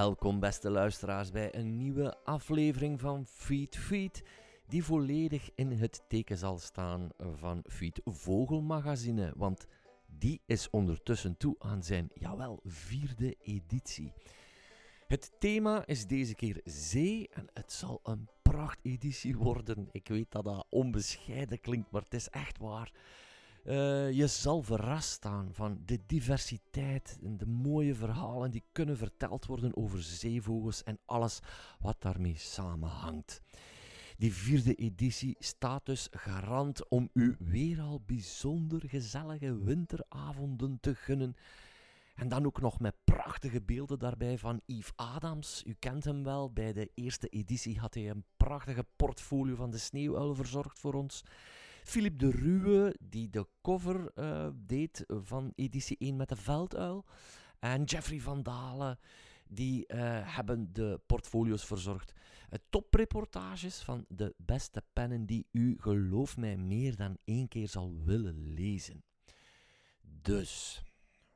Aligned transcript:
Welkom 0.00 0.40
beste 0.40 0.70
luisteraars 0.70 1.30
bij 1.30 1.54
een 1.54 1.76
nieuwe 1.76 2.24
aflevering 2.24 3.00
van 3.00 3.26
Feed 3.26 3.76
Feed, 3.76 4.22
die 4.68 4.84
volledig 4.84 5.50
in 5.54 5.70
het 5.70 6.02
teken 6.08 6.38
zal 6.38 6.58
staan 6.58 7.08
van 7.34 7.64
Feed 7.66 8.00
Vogelmagazine, 8.04 9.32
want 9.36 9.66
die 10.06 10.40
is 10.46 10.70
ondertussen 10.70 11.36
toe 11.36 11.54
aan 11.58 11.82
zijn, 11.82 12.10
jawel, 12.14 12.60
vierde 12.64 13.36
editie. 13.42 14.12
Het 15.06 15.32
thema 15.38 15.86
is 15.86 16.06
deze 16.06 16.34
keer 16.34 16.60
zee 16.64 17.28
en 17.32 17.48
het 17.52 17.72
zal 17.72 18.00
een 18.02 18.28
prachteditie 18.42 19.36
worden. 19.36 19.88
Ik 19.92 20.08
weet 20.08 20.30
dat 20.30 20.44
dat 20.44 20.66
onbescheiden 20.70 21.60
klinkt, 21.60 21.90
maar 21.90 22.02
het 22.02 22.14
is 22.14 22.28
echt 22.28 22.58
waar. 22.58 22.92
Uh, 23.64 24.10
je 24.12 24.26
zal 24.26 24.62
verrast 24.62 25.10
staan 25.10 25.48
van 25.52 25.82
de 25.84 26.00
diversiteit 26.06 27.18
en 27.22 27.36
de 27.36 27.46
mooie 27.46 27.94
verhalen 27.94 28.50
die 28.50 28.64
kunnen 28.72 28.96
verteld 28.96 29.46
worden 29.46 29.76
over 29.76 30.02
zeevogels 30.02 30.82
en 30.82 30.98
alles 31.04 31.40
wat 31.78 31.96
daarmee 31.98 32.36
samenhangt. 32.36 33.42
Die 34.16 34.32
vierde 34.32 34.74
editie 34.74 35.36
staat 35.38 35.86
dus 35.86 36.08
garant 36.10 36.88
om 36.88 37.08
u 37.12 37.36
weer 37.38 37.80
al 37.80 38.02
bijzonder 38.06 38.82
gezellige 38.88 39.62
winteravonden 39.64 40.78
te 40.80 40.94
gunnen. 40.94 41.36
En 42.14 42.28
dan 42.28 42.46
ook 42.46 42.60
nog 42.60 42.80
met 42.80 42.94
prachtige 43.04 43.62
beelden 43.62 43.98
daarbij 43.98 44.38
van 44.38 44.60
Yves 44.66 44.92
Adams. 44.96 45.62
U 45.66 45.76
kent 45.78 46.04
hem 46.04 46.24
wel. 46.24 46.52
Bij 46.52 46.72
de 46.72 46.90
eerste 46.94 47.28
editie 47.28 47.78
had 47.78 47.94
hij 47.94 48.10
een 48.10 48.24
prachtige 48.36 48.84
portfolio 48.96 49.54
van 49.54 49.70
de 49.70 49.78
sneeuwuil 49.78 50.34
verzorgd 50.34 50.78
voor 50.78 50.94
ons. 50.94 51.24
Philip 51.90 52.18
de 52.18 52.30
Ruwe, 52.30 52.96
die 53.00 53.30
de 53.30 53.46
cover 53.62 54.10
uh, 54.14 54.48
deed 54.54 55.04
van 55.06 55.52
editie 55.54 55.96
1 55.98 56.16
met 56.16 56.28
de 56.28 56.36
velduil. 56.36 57.04
En 57.58 57.84
Jeffrey 57.84 58.20
van 58.20 58.42
Dalen, 58.42 58.98
die 59.48 59.84
uh, 59.88 59.96
hebben 60.36 60.72
de 60.72 61.00
portfolio's 61.06 61.64
verzorgd. 61.64 62.12
Uh, 62.12 62.58
topreportages 62.68 63.78
van 63.78 64.04
de 64.08 64.34
beste 64.36 64.82
pennen 64.92 65.26
die 65.26 65.46
u, 65.50 65.76
geloof 65.80 66.36
mij, 66.36 66.56
meer 66.56 66.96
dan 66.96 67.18
één 67.24 67.48
keer 67.48 67.68
zal 67.68 67.94
willen 68.04 68.54
lezen. 68.54 69.04
Dus, 70.02 70.82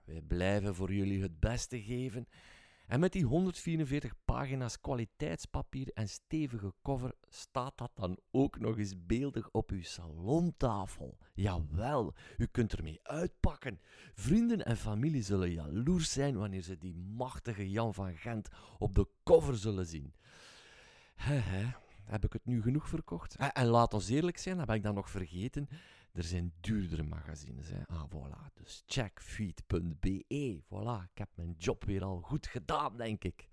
wij 0.04 0.20
blijven 0.20 0.74
voor 0.74 0.92
jullie 0.92 1.22
het 1.22 1.40
beste 1.40 1.82
geven. 1.82 2.26
En 2.86 3.00
met 3.00 3.12
die 3.12 3.24
144 3.24 4.12
pagina's 4.24 4.80
kwaliteitspapier 4.80 5.90
en 5.94 6.08
stevige 6.08 6.74
cover 6.82 7.14
staat 7.28 7.78
dat 7.78 7.90
dan 7.94 8.18
ook 8.30 8.58
nog 8.58 8.78
eens 8.78 9.06
beeldig 9.06 9.50
op 9.50 9.70
uw 9.70 9.82
salontafel. 9.82 11.18
Jawel, 11.34 12.14
u 12.36 12.46
kunt 12.46 12.72
ermee 12.72 13.00
uitpakken. 13.02 13.80
Vrienden 14.14 14.64
en 14.64 14.76
familie 14.76 15.22
zullen 15.22 15.50
jaloers 15.50 16.12
zijn 16.12 16.36
wanneer 16.36 16.62
ze 16.62 16.78
die 16.78 16.94
machtige 16.94 17.70
Jan 17.70 17.94
van 17.94 18.16
Gent 18.16 18.48
op 18.78 18.94
de 18.94 19.08
cover 19.22 19.56
zullen 19.56 19.86
zien. 19.86 20.14
Heb 22.04 22.24
ik 22.24 22.32
het 22.32 22.46
nu 22.46 22.62
genoeg 22.62 22.88
verkocht? 22.88 23.36
En 23.36 23.66
laat 23.66 23.94
ons 23.94 24.08
eerlijk 24.08 24.38
zijn, 24.38 24.56
dat 24.56 24.66
heb 24.66 24.76
ik 24.76 24.82
dan 24.82 24.94
nog 24.94 25.10
vergeten. 25.10 25.68
Er 26.14 26.22
zijn 26.22 26.52
duurdere 26.60 27.02
magazines. 27.02 27.68
Hè. 27.68 27.86
Ah, 27.86 28.04
voilà. 28.10 28.52
Dus 28.54 28.82
check 28.86 29.20
feed.be. 29.22 30.62
Voilà, 30.64 31.10
ik 31.10 31.18
heb 31.18 31.28
mijn 31.34 31.54
job 31.58 31.84
weer 31.84 32.04
al 32.04 32.20
goed 32.20 32.46
gedaan, 32.46 32.96
denk 32.96 33.24
ik. 33.24 33.48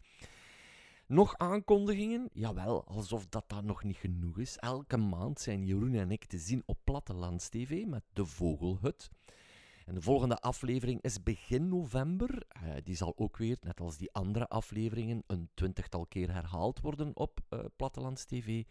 Nog 1.06 1.38
aankondigingen? 1.38 2.30
Jawel, 2.34 2.86
alsof 2.88 3.28
dat 3.28 3.44
dan 3.48 3.66
nog 3.66 3.84
niet 3.84 3.98
genoeg 3.98 4.38
is. 4.38 4.58
Elke 4.58 4.98
maand 4.98 5.40
zijn 5.40 5.66
Jeroen 5.66 5.94
en 5.94 6.12
ik 6.12 6.26
te 6.26 6.38
zien 6.38 6.64
op 6.66 6.78
Plattelands 6.84 7.50
TV 7.50 7.86
met 7.86 8.04
De 8.14 8.26
Vogelhut. 8.26 9.10
En 9.86 9.94
de 9.94 10.02
volgende 10.02 10.40
aflevering 10.40 11.02
is 11.02 11.24
begin 11.24 11.70
november. 11.70 12.44
Uh, 12.64 12.74
die 12.84 12.96
zal 12.96 13.14
ook 13.18 13.38
weer, 13.38 13.58
net 13.62 13.80
als 13.80 13.98
die 13.98 14.14
andere 14.14 14.48
afleveringen, 14.48 15.24
een 15.28 15.50
twintigtal 15.54 16.06
keer 16.06 16.34
herhaald 16.34 16.80
worden 16.80 17.16
op 17.16 17.40
uh, 17.50 17.60
Plattelands 17.76 18.26
TV 18.26 18.64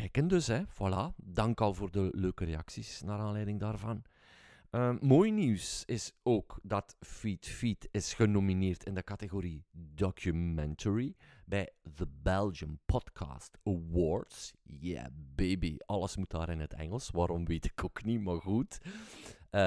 kijken 0.00 0.28
dus, 0.28 0.46
hè. 0.46 0.62
Voilà. 0.64 1.14
Dank 1.16 1.60
al 1.60 1.74
voor 1.74 1.90
de 1.90 2.10
leuke 2.12 2.44
reacties 2.44 3.00
naar 3.00 3.18
aanleiding 3.18 3.60
daarvan. 3.60 4.02
Uh, 4.70 4.94
mooi 5.00 5.30
nieuws 5.30 5.82
is 5.86 6.12
ook 6.22 6.58
dat 6.62 6.96
Feed 7.00 7.46
Feed 7.46 7.88
is 7.90 8.14
genomineerd 8.14 8.84
in 8.84 8.94
de 8.94 9.04
categorie 9.04 9.64
Documentary 9.72 11.14
bij 11.44 11.70
the 11.94 12.06
Belgium 12.22 12.78
Podcast 12.86 13.58
Awards. 13.64 14.52
Yeah, 14.62 15.06
baby. 15.34 15.76
Alles 15.86 16.16
moet 16.16 16.30
daar 16.30 16.48
in 16.48 16.60
het 16.60 16.74
Engels. 16.74 17.10
Waarom 17.10 17.44
weet 17.44 17.64
ik 17.64 17.84
ook 17.84 18.04
niet, 18.04 18.20
maar 18.20 18.40
goed. 18.40 18.80
Uh, 19.54 19.60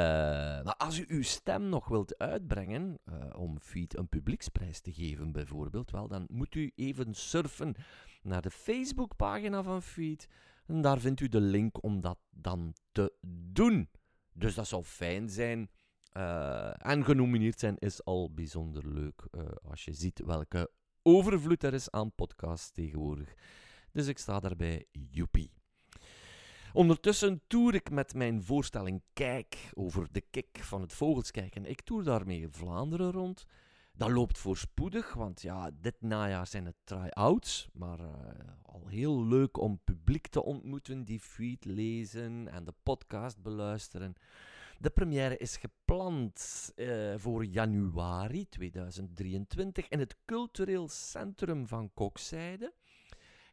maar 0.63 0.75
als 0.77 0.99
u 0.99 1.05
uw 1.07 1.23
stem 1.23 1.69
nog 1.69 1.87
wilt 1.87 2.17
uitbrengen 2.17 2.99
uh, 3.05 3.39
om 3.39 3.59
Feed 3.59 3.97
een 3.97 4.07
publieksprijs 4.07 4.79
te 4.79 4.93
geven, 4.93 5.31
bijvoorbeeld, 5.31 5.91
wel, 5.91 6.07
dan 6.07 6.25
moet 6.29 6.55
u 6.55 6.71
even 6.75 7.13
surfen 7.13 7.75
naar 8.21 8.41
de 8.41 8.49
Facebookpagina 8.49 9.63
van 9.63 9.81
Feed. 9.81 10.27
En 10.65 10.81
daar 10.81 10.99
vindt 10.99 11.19
u 11.19 11.27
de 11.27 11.41
link 11.41 11.83
om 11.83 12.01
dat 12.01 12.17
dan 12.29 12.73
te 12.91 13.13
doen. 13.51 13.89
Dus 14.33 14.55
dat 14.55 14.67
zou 14.67 14.83
fijn 14.83 15.29
zijn. 15.29 15.69
Uh, 16.13 16.85
en 16.85 17.05
genomineerd 17.05 17.59
zijn 17.59 17.77
is 17.77 18.03
al 18.03 18.33
bijzonder 18.33 18.87
leuk. 18.87 19.27
Als 19.63 19.85
je 19.85 19.93
ziet 19.93 20.21
welke 20.25 20.71
overvloed 21.01 21.63
er 21.63 21.73
is 21.73 21.91
aan 21.91 22.15
podcasts 22.15 22.71
tegenwoordig. 22.71 23.33
Dus 23.91 24.07
ik 24.07 24.17
sta 24.17 24.39
daarbij, 24.39 24.85
joepie. 24.91 25.51
Ondertussen 26.77 27.41
toer 27.47 27.73
ik 27.73 27.89
met 27.89 28.13
mijn 28.13 28.43
voorstelling 28.43 29.01
Kijk 29.13 29.71
over 29.73 30.07
de 30.11 30.21
kick 30.21 30.59
van 30.61 30.81
het 30.81 30.93
vogelskijken. 30.93 31.65
Ik 31.65 31.81
toer 31.81 32.03
daarmee 32.03 32.47
Vlaanderen 32.49 33.11
rond. 33.11 33.45
Dat 33.93 34.09
loopt 34.09 34.37
voorspoedig, 34.37 35.13
want 35.13 35.41
ja, 35.41 35.71
dit 35.73 36.01
najaar 36.01 36.47
zijn 36.47 36.65
het 36.65 36.75
try-outs. 36.83 37.67
Maar 37.73 37.99
uh, 37.99 38.07
al 38.61 38.87
heel 38.87 39.25
leuk 39.25 39.57
om 39.57 39.79
publiek 39.83 40.27
te 40.27 40.43
ontmoeten 40.43 41.03
die 41.03 41.19
feed 41.19 41.65
lezen 41.65 42.47
en 42.47 42.63
de 42.63 42.73
podcast 42.83 43.41
beluisteren. 43.41 44.13
De 44.79 44.89
première 44.89 45.37
is 45.37 45.57
gepland 45.57 46.71
uh, 46.75 47.13
voor 47.17 47.45
januari 47.45 48.49
2023 48.49 49.87
in 49.87 49.99
het 49.99 50.15
cultureel 50.25 50.87
centrum 50.87 51.67
van 51.67 51.91
Kokzijde. 51.93 52.73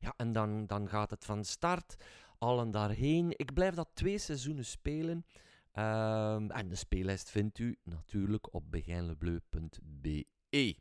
Ja, 0.05 0.15
en 0.17 0.33
dan, 0.33 0.67
dan 0.67 0.89
gaat 0.89 1.11
het 1.11 1.25
van 1.25 1.45
start, 1.45 1.97
allen 2.45 2.71
daarheen. 2.71 3.33
Ik 3.37 3.55
blijf 3.55 3.75
dat 3.75 3.91
twee 3.95 4.19
seizoenen 4.19 4.65
spelen. 4.65 5.27
Um, 5.73 6.51
en 6.51 6.69
de 6.69 6.75
speellijst 6.75 7.31
vindt 7.31 7.59
u 7.59 7.79
natuurlijk 7.83 8.55
op 8.55 8.71
begijnlebleu.be. 8.71 10.77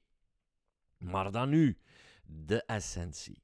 Maar 0.98 1.32
dan 1.32 1.50
nu, 1.50 1.78
de 2.26 2.64
essentie. 2.66 3.44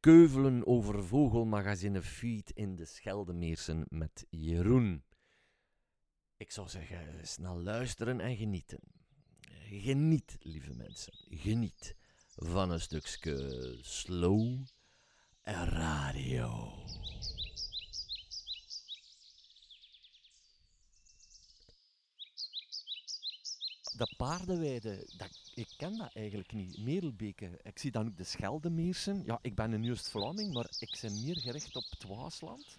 Keuvelen 0.00 0.66
over 0.66 1.04
vogelmagazine 1.04 2.02
Feed 2.02 2.50
in 2.50 2.76
de 2.76 2.84
Scheldemeersen 2.84 3.86
met 3.88 4.26
Jeroen. 4.30 5.04
Ik 6.36 6.50
zou 6.50 6.68
zeggen, 6.68 7.26
snel 7.26 7.62
luisteren 7.62 8.20
en 8.20 8.36
genieten. 8.36 8.80
Geniet, 9.70 10.36
lieve 10.40 10.74
mensen, 10.74 11.12
geniet 11.28 11.96
van 12.36 12.70
een 12.70 12.80
stukje 12.80 13.78
slow 13.80 14.64
radio. 15.44 16.72
De 23.96 24.14
paardenweide, 24.16 25.08
dat, 25.16 25.28
ik 25.54 25.68
ken 25.76 25.96
dat 25.96 26.14
eigenlijk 26.14 26.52
niet. 26.52 26.78
Merelbeke, 26.78 27.60
ik 27.62 27.78
zie 27.78 27.90
dan 27.90 28.06
ook 28.06 28.16
de 28.16 28.24
Scheldemeersen. 28.24 29.22
Ja, 29.26 29.38
ik 29.42 29.54
ben 29.54 29.72
een 29.72 29.90
Oost-Vlaming, 29.90 30.54
maar 30.54 30.66
ik 30.78 30.98
ben 31.00 31.22
meer 31.22 31.38
gericht 31.38 31.76
op 31.76 31.84
het 31.90 32.04
Waasland. 32.04 32.78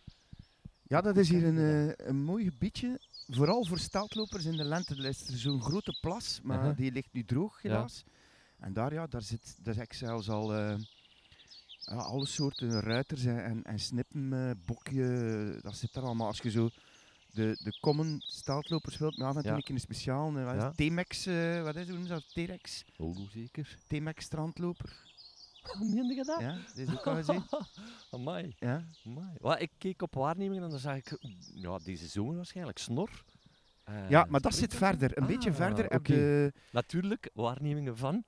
Ja, 0.87 1.01
dat 1.01 1.17
is 1.17 1.29
hier 1.29 1.45
een, 1.45 1.57
uh, 1.57 1.91
een 1.95 2.23
mooi 2.23 2.43
gebiedje. 2.43 2.99
Vooral 3.27 3.65
voor 3.65 3.79
steltlopers 3.79 4.45
in 4.45 4.57
de 4.57 4.63
lente. 4.63 4.95
Er 4.95 5.05
is 5.05 5.25
zo'n 5.25 5.61
grote 5.61 5.97
plas, 6.01 6.39
maar 6.43 6.57
uh 6.57 6.63
-huh. 6.63 6.77
die 6.77 6.91
ligt 6.91 7.13
nu 7.13 7.23
droog 7.23 7.61
helaas. 7.61 8.03
Ja. 8.05 8.65
En 8.65 8.73
daar, 8.73 8.93
ja, 8.93 9.07
daar 9.07 9.21
zit 9.21 9.57
daar 9.65 9.77
ik 9.77 9.93
zelfs 9.93 10.29
al 10.29 10.55
uh, 10.55 10.75
alle 11.85 12.25
soorten 12.25 12.79
ruiters 12.79 13.25
en, 13.25 13.43
en, 13.43 13.63
en 13.63 13.79
snippen, 13.79 14.61
bokje, 14.65 15.59
dat 15.61 15.75
zit 15.75 15.95
er 15.95 16.03
allemaal. 16.03 16.27
Als 16.27 16.39
je 16.39 16.49
zo 16.49 16.69
de, 17.35 17.57
de 17.63 17.77
common 17.79 18.15
steltlopers 18.19 18.97
wilt, 18.97 19.17
maar 19.17 19.27
af 19.27 19.35
en 19.35 19.41
toe 19.41 19.51
ja. 19.51 19.73
een 19.73 19.79
speciaal. 19.79 20.39
Ja. 20.39 20.71
T-Max, 20.71 21.27
uh, 21.27 21.63
wat 21.63 21.75
is 21.75 21.87
het? 21.87 22.07
dat? 22.07 22.23
T-Rex? 22.33 22.85
Oh, 22.97 23.17
zeker. 23.29 23.77
T-Max 23.87 24.23
strandloper. 24.23 25.03
Meende 25.79 26.15
je 26.15 26.23
dat? 26.23 26.39
Ja, 26.39 26.57
dat 26.67 26.77
is 26.77 26.91
ook 26.91 27.07
al 27.07 27.15
gezien. 27.15 27.43
Amai. 28.11 28.55
Ja. 28.59 28.83
Amai. 29.05 29.33
Well, 29.41 29.57
ik 29.57 29.71
keek 29.77 30.01
op 30.01 30.13
waarnemingen 30.13 30.63
en 30.63 30.69
dan 30.69 30.79
zag 30.79 30.95
ik, 30.95 31.17
ja, 31.53 31.77
deze 31.77 32.07
zomer 32.07 32.35
waarschijnlijk, 32.35 32.77
snor. 32.77 33.23
Uh, 33.89 34.09
ja, 34.09 34.25
maar 34.29 34.41
dat 34.41 34.55
zit 34.55 34.73
verder. 34.73 35.17
Een 35.17 35.23
ah, 35.23 35.29
beetje 35.29 35.53
verder 35.53 35.85
okay. 35.85 35.97
heb 35.97 36.05
je... 36.05 36.53
Natuurlijk, 36.71 37.29
waarnemingen 37.33 37.97
van... 37.97 38.23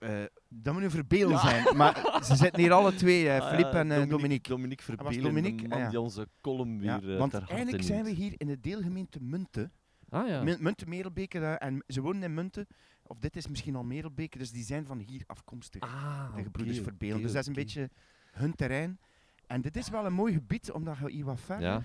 Uh, 0.00 0.24
dat 0.48 0.74
moet 0.74 0.82
een 0.82 0.90
verbeel 0.90 1.30
ja. 1.30 1.38
zijn. 1.38 1.76
Maar 1.76 2.20
ze 2.24 2.36
zitten 2.36 2.62
hier 2.62 2.72
alle 2.72 2.94
twee, 2.94 3.24
uh, 3.24 3.48
Filip 3.48 3.72
en 3.72 3.90
uh, 3.90 4.08
Dominique. 4.08 4.48
Dominique 4.48 4.84
Verbelen, 4.84 5.22
Dominique? 5.22 5.62
de 5.62 5.68
man 5.68 5.82
ah, 5.82 5.90
die 5.90 6.00
onze 6.00 6.28
column 6.40 6.78
weer 6.78 7.10
ja, 7.10 7.16
Want 7.18 7.34
eigenlijk 7.34 7.82
zijn 7.82 8.04
we 8.04 8.10
hier 8.10 8.34
in 8.36 8.46
de 8.46 8.60
deelgemeente 8.60 9.18
Munten. 9.22 9.72
Ah, 10.08 10.28
ja. 10.28 10.42
Munten, 10.42 10.88
Merelbeke, 10.88 11.38
en 11.38 11.84
ze 11.86 12.00
wonen 12.00 12.22
in 12.22 12.34
Munten. 12.34 12.66
of 13.06 13.18
dit 13.18 13.36
is 13.36 13.48
misschien 13.48 13.76
al 13.76 13.84
Merelbeke, 13.84 14.38
dus 14.38 14.50
die 14.50 14.64
zijn 14.64 14.86
van 14.86 14.98
hier 14.98 15.22
afkomstig. 15.26 15.82
Ah, 15.82 16.36
de 16.36 16.42
gebroeders 16.42 16.78
oké, 16.78 16.88
Verbeelen. 16.88 17.16
oké, 17.16 17.24
dus 17.24 17.32
dat 17.32 17.42
is 17.42 17.48
een 17.48 17.54
beetje 17.54 17.90
hun 18.32 18.54
terrein. 18.54 18.98
En 19.46 19.60
dit 19.60 19.76
is 19.76 19.88
wel 19.88 20.06
een 20.06 20.12
mooi 20.12 20.32
gebied, 20.32 20.72
omdat 20.72 20.98
je 20.98 21.10
hier 21.10 21.24
wat 21.24 21.40
verder 21.40 21.68
Ja. 21.68 21.82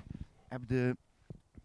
hebt 0.48 0.70
de 0.70 0.96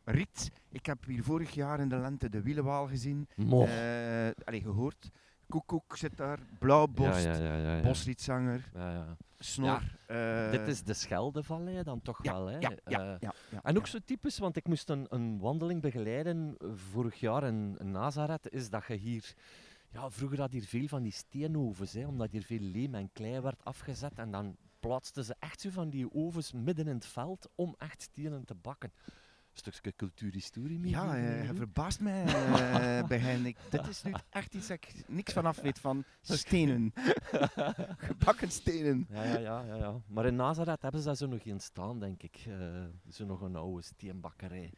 Riet. 0.05 0.51
Ik 0.71 0.87
heb 0.87 1.05
hier 1.05 1.23
vorig 1.23 1.51
jaar 1.51 1.81
in 1.81 1.89
de 1.89 1.97
lente 1.97 2.29
de 2.29 2.43
Wielenwaal 2.43 2.87
gezien, 2.87 3.29
eh 3.37 4.31
allee, 4.45 4.61
gehoord. 4.61 5.11
Koekoek 5.49 5.97
zit 5.97 6.17
daar, 6.17 6.39
Blauwborst, 6.59 7.25
ja, 7.25 7.35
ja, 7.35 7.43
ja, 7.43 7.57
ja, 7.57 7.77
ja. 7.77 7.83
Bosrietzanger, 7.83 8.71
Ja, 8.75 8.93
ja. 8.93 9.17
Snor. 9.39 9.83
eh, 10.07 10.51
Dit 10.51 10.69
is 10.69 10.83
de 10.83 10.95
Scheldevallei 10.95 11.83
dan 11.83 12.03
toch 12.03 12.19
wel, 12.23 12.47
hè? 12.47 12.59
Ja, 12.59 12.73
ja, 12.87 13.19
Eh, 13.23 13.59
En 13.63 13.77
ook 13.77 13.87
zo 13.87 13.99
typisch, 14.05 14.39
want 14.39 14.57
ik 14.57 14.67
moest 14.69 14.89
een, 14.89 15.07
een 15.09 15.39
wandeling 15.39 15.83
begeleiden 15.83 16.57
vorig 16.75 17.21
jaar 17.21 17.45
in, 17.45 17.77
in 17.79 17.91
Nazareth, 17.91 18.49
is 18.53 18.71
dat 18.71 18.85
je 18.87 18.95
hier... 18.95 19.35
Ja, 19.91 20.11
vroeger 20.11 20.41
had 20.41 20.53
hier 20.53 20.65
veel 20.65 20.87
van 20.89 21.03
die 21.03 21.13
steenovens, 21.13 21.93
hè, 21.93 22.07
omdat 22.07 22.31
hier 22.31 22.43
veel 22.43 22.61
leem 22.61 22.95
en 22.95 23.11
klei 23.13 23.41
werd 23.41 23.65
afgezet. 23.65 24.19
En 24.19 24.31
dan 24.31 24.57
plaatsten 24.81 25.25
ze 25.25 25.35
echt 25.39 25.61
zo 25.61 25.71
van 25.71 25.91
die 25.91 26.15
ovens 26.15 26.53
midden 26.53 26.87
in 26.89 26.95
het 26.95 27.07
veld 27.07 27.49
om 27.55 27.75
echt 27.79 28.03
stenen 28.03 28.45
te 28.45 28.55
bakken. 28.55 28.93
Stukje 29.59 29.93
cultuurhistorie 29.97 30.79
mee. 30.79 30.91
Ja, 30.91 31.17
eh, 31.17 31.41
je 31.41 31.47
Roe? 31.47 31.57
verbaast 31.57 32.01
mij 32.01 32.25
eh, 32.25 33.07
bij 33.09 33.19
hen. 33.19 33.47
Ik, 33.47 33.57
dit 33.71 33.87
is 33.87 34.03
nu 34.03 34.13
echt 34.31 34.55
iets 34.55 34.67
dat 34.67 34.77
ik 34.77 34.95
niks 35.09 35.33
van 35.33 35.47
af 35.47 35.61
weet 35.61 35.79
van 35.79 36.05
stenen. 36.21 36.93
Gebakken 38.09 38.51
stenen. 38.51 39.07
Ja, 39.11 39.25
ja, 39.25 39.39
ja, 39.39 39.63
ja, 39.65 39.75
ja. 39.77 40.01
Maar 40.07 40.27
in 40.27 40.37
Nazareth 40.37 40.83
hebben 40.83 41.01
ze 41.01 41.07
daar 41.07 41.17
zo 41.17 41.27
nog 41.27 41.43
geen 41.43 41.61
staan, 41.61 41.99
denk 42.01 42.23
ik. 42.23 42.45
Eh, 42.49 42.85
zo 43.11 43.25
nog 43.25 43.41
een 43.41 43.57
oude 43.57 43.83
steenbakkerij. 43.83 44.73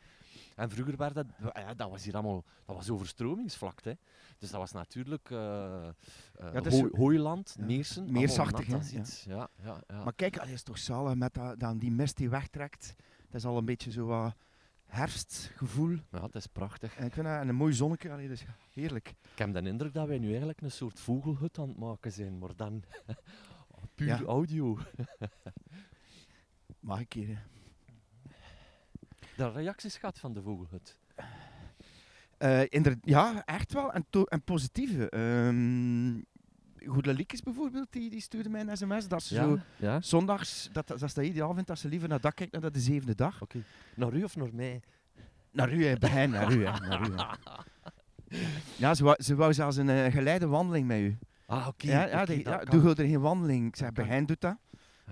En 0.56 0.70
vroeger 0.70 0.96
werd 0.96 1.14
dat, 1.14 1.26
ja, 1.54 1.74
dat 1.74 1.90
was 1.90 2.04
hier 2.04 2.14
allemaal, 2.14 2.44
dat 2.66 2.76
was 2.76 2.90
overstromingsvlakte. 2.90 3.88
hè. 3.88 3.94
Dus 4.38 4.50
dat 4.50 4.60
was 4.60 4.72
natuurlijk 4.72 5.30
eh 5.30 5.88
eh, 5.88 5.92
dat 6.52 6.66
is 6.66 6.72
hooi- 6.72 6.90
zo- 6.90 6.96
hooiland, 6.96 7.54
ja, 7.58 7.64
Meersen. 7.64 8.12
meersachtig, 8.12 8.68
nat 8.68 8.90
ja. 8.90 9.02
Ja, 9.34 9.48
ja, 9.64 9.80
ja. 9.88 10.04
Maar 10.04 10.14
kijk, 10.14 10.38
allee, 10.38 10.52
is 10.52 10.62
toch 10.62 10.78
zalig 10.78 11.14
met 11.14 11.34
dat, 11.34 11.60
dan 11.60 11.78
die 11.78 11.90
mist 11.90 12.16
die 12.16 12.28
wegtrekt. 12.30 12.94
Dat 13.30 13.40
is 13.40 13.44
al 13.44 13.58
een 13.58 13.64
beetje 13.64 13.90
zo 13.90 14.06
wat 14.06 14.34
herfstgevoel. 14.90 15.96
Ja, 16.10 16.22
het 16.22 16.34
is 16.34 16.46
prachtig. 16.46 16.96
En 16.96 17.06
ik 17.06 17.12
vind 17.12 17.26
dat 17.26 17.40
en 17.40 17.48
een 17.48 17.54
mooi 17.54 17.72
zonnetje, 17.72 18.10
allee, 18.12 18.28
dus 18.28 18.44
heerlijk. 18.72 19.08
Ik 19.08 19.38
heb 19.38 19.52
de 19.52 19.62
indruk 19.62 19.94
dat 19.94 20.06
wij 20.08 20.18
nu 20.18 20.28
eigenlijk 20.28 20.60
een 20.60 20.70
soort 20.70 21.00
vogelhut 21.00 21.58
aan 21.58 21.68
het 21.68 21.78
maken 21.78 22.12
zijn, 22.12 22.38
maar 22.38 22.56
dan 22.56 22.82
puur 23.94 24.06
Ja. 24.06 24.20
audio. 24.22 24.78
Mag 26.80 27.00
ik 27.00 27.12
hier? 27.12 27.28
hè? 27.28 27.34
De 29.36 29.50
reacties 29.50 29.96
gaat 29.96 30.18
van 30.18 30.32
de 30.32 30.42
vogelhut. 30.42 30.98
Eh, 32.38 32.62
inder- 32.68 32.96
ja, 33.02 33.44
echt 33.44 33.72
wel. 33.72 33.92
En, 33.92 34.06
en 34.24 34.42
positieve. 34.44 35.10
Ehm 35.10 36.20
Goede 36.86 37.14
Liekes 37.14 37.42
bijvoorbeeld, 37.42 37.86
die, 37.90 38.10
die 38.10 38.20
stuurde 38.20 38.48
mij 38.48 38.60
een 38.60 38.76
sms. 38.76 39.08
Dat 39.08 39.22
ze 39.22 39.34
zo 39.34 39.58
ja? 39.76 39.96
Oké. 39.96 40.06
zondags, 40.06 40.68
dat, 40.72 40.88
dat 40.88 40.98
ze 40.98 41.06
dat 41.14 41.24
ideaal 41.24 41.54
vindt, 41.54 41.68
dat 41.68 41.78
ze 41.78 41.88
liever 41.88 42.08
naar 42.08 42.20
dat 42.20 42.34
kijkt 42.34 42.52
dan 42.52 42.60
naar 42.60 42.72
de 42.72 42.80
zevende 42.80 43.14
dag. 43.14 43.40
Naar 43.94 44.12
u 44.12 44.24
of 44.24 44.36
naar 44.36 44.48
mij? 44.52 44.80
Naar 45.52 45.72
u, 45.72 45.84
hè, 45.86 45.96
bij 45.96 46.10
hen, 46.10 46.30
naar 46.30 46.52
u. 46.52 46.64
Hè, 46.66 46.88
naar 46.88 47.08
u 47.08 47.14
hè. 47.16 47.24
Ja, 48.76 48.94
ze 48.94 49.04
wou, 49.04 49.22
ze 49.22 49.34
wou 49.34 49.52
zelfs 49.52 49.76
een 49.76 49.88
eh, 49.88 50.12
geleide 50.12 50.46
wandeling 50.46 50.86
met 50.86 50.98
u. 50.98 51.18
Ah, 51.46 51.66
oké. 51.66 51.86
ja, 51.86 52.06
ja, 52.06 52.22
oké, 52.22 52.70
doe 52.70 52.94
er 52.94 53.04
geen 53.04 53.20
wandeling? 53.20 53.66
Ik 53.66 53.76
zeg, 53.76 53.92
bij 53.92 54.04
hen 54.04 54.26
doet 54.26 54.40
dat. 54.40 54.56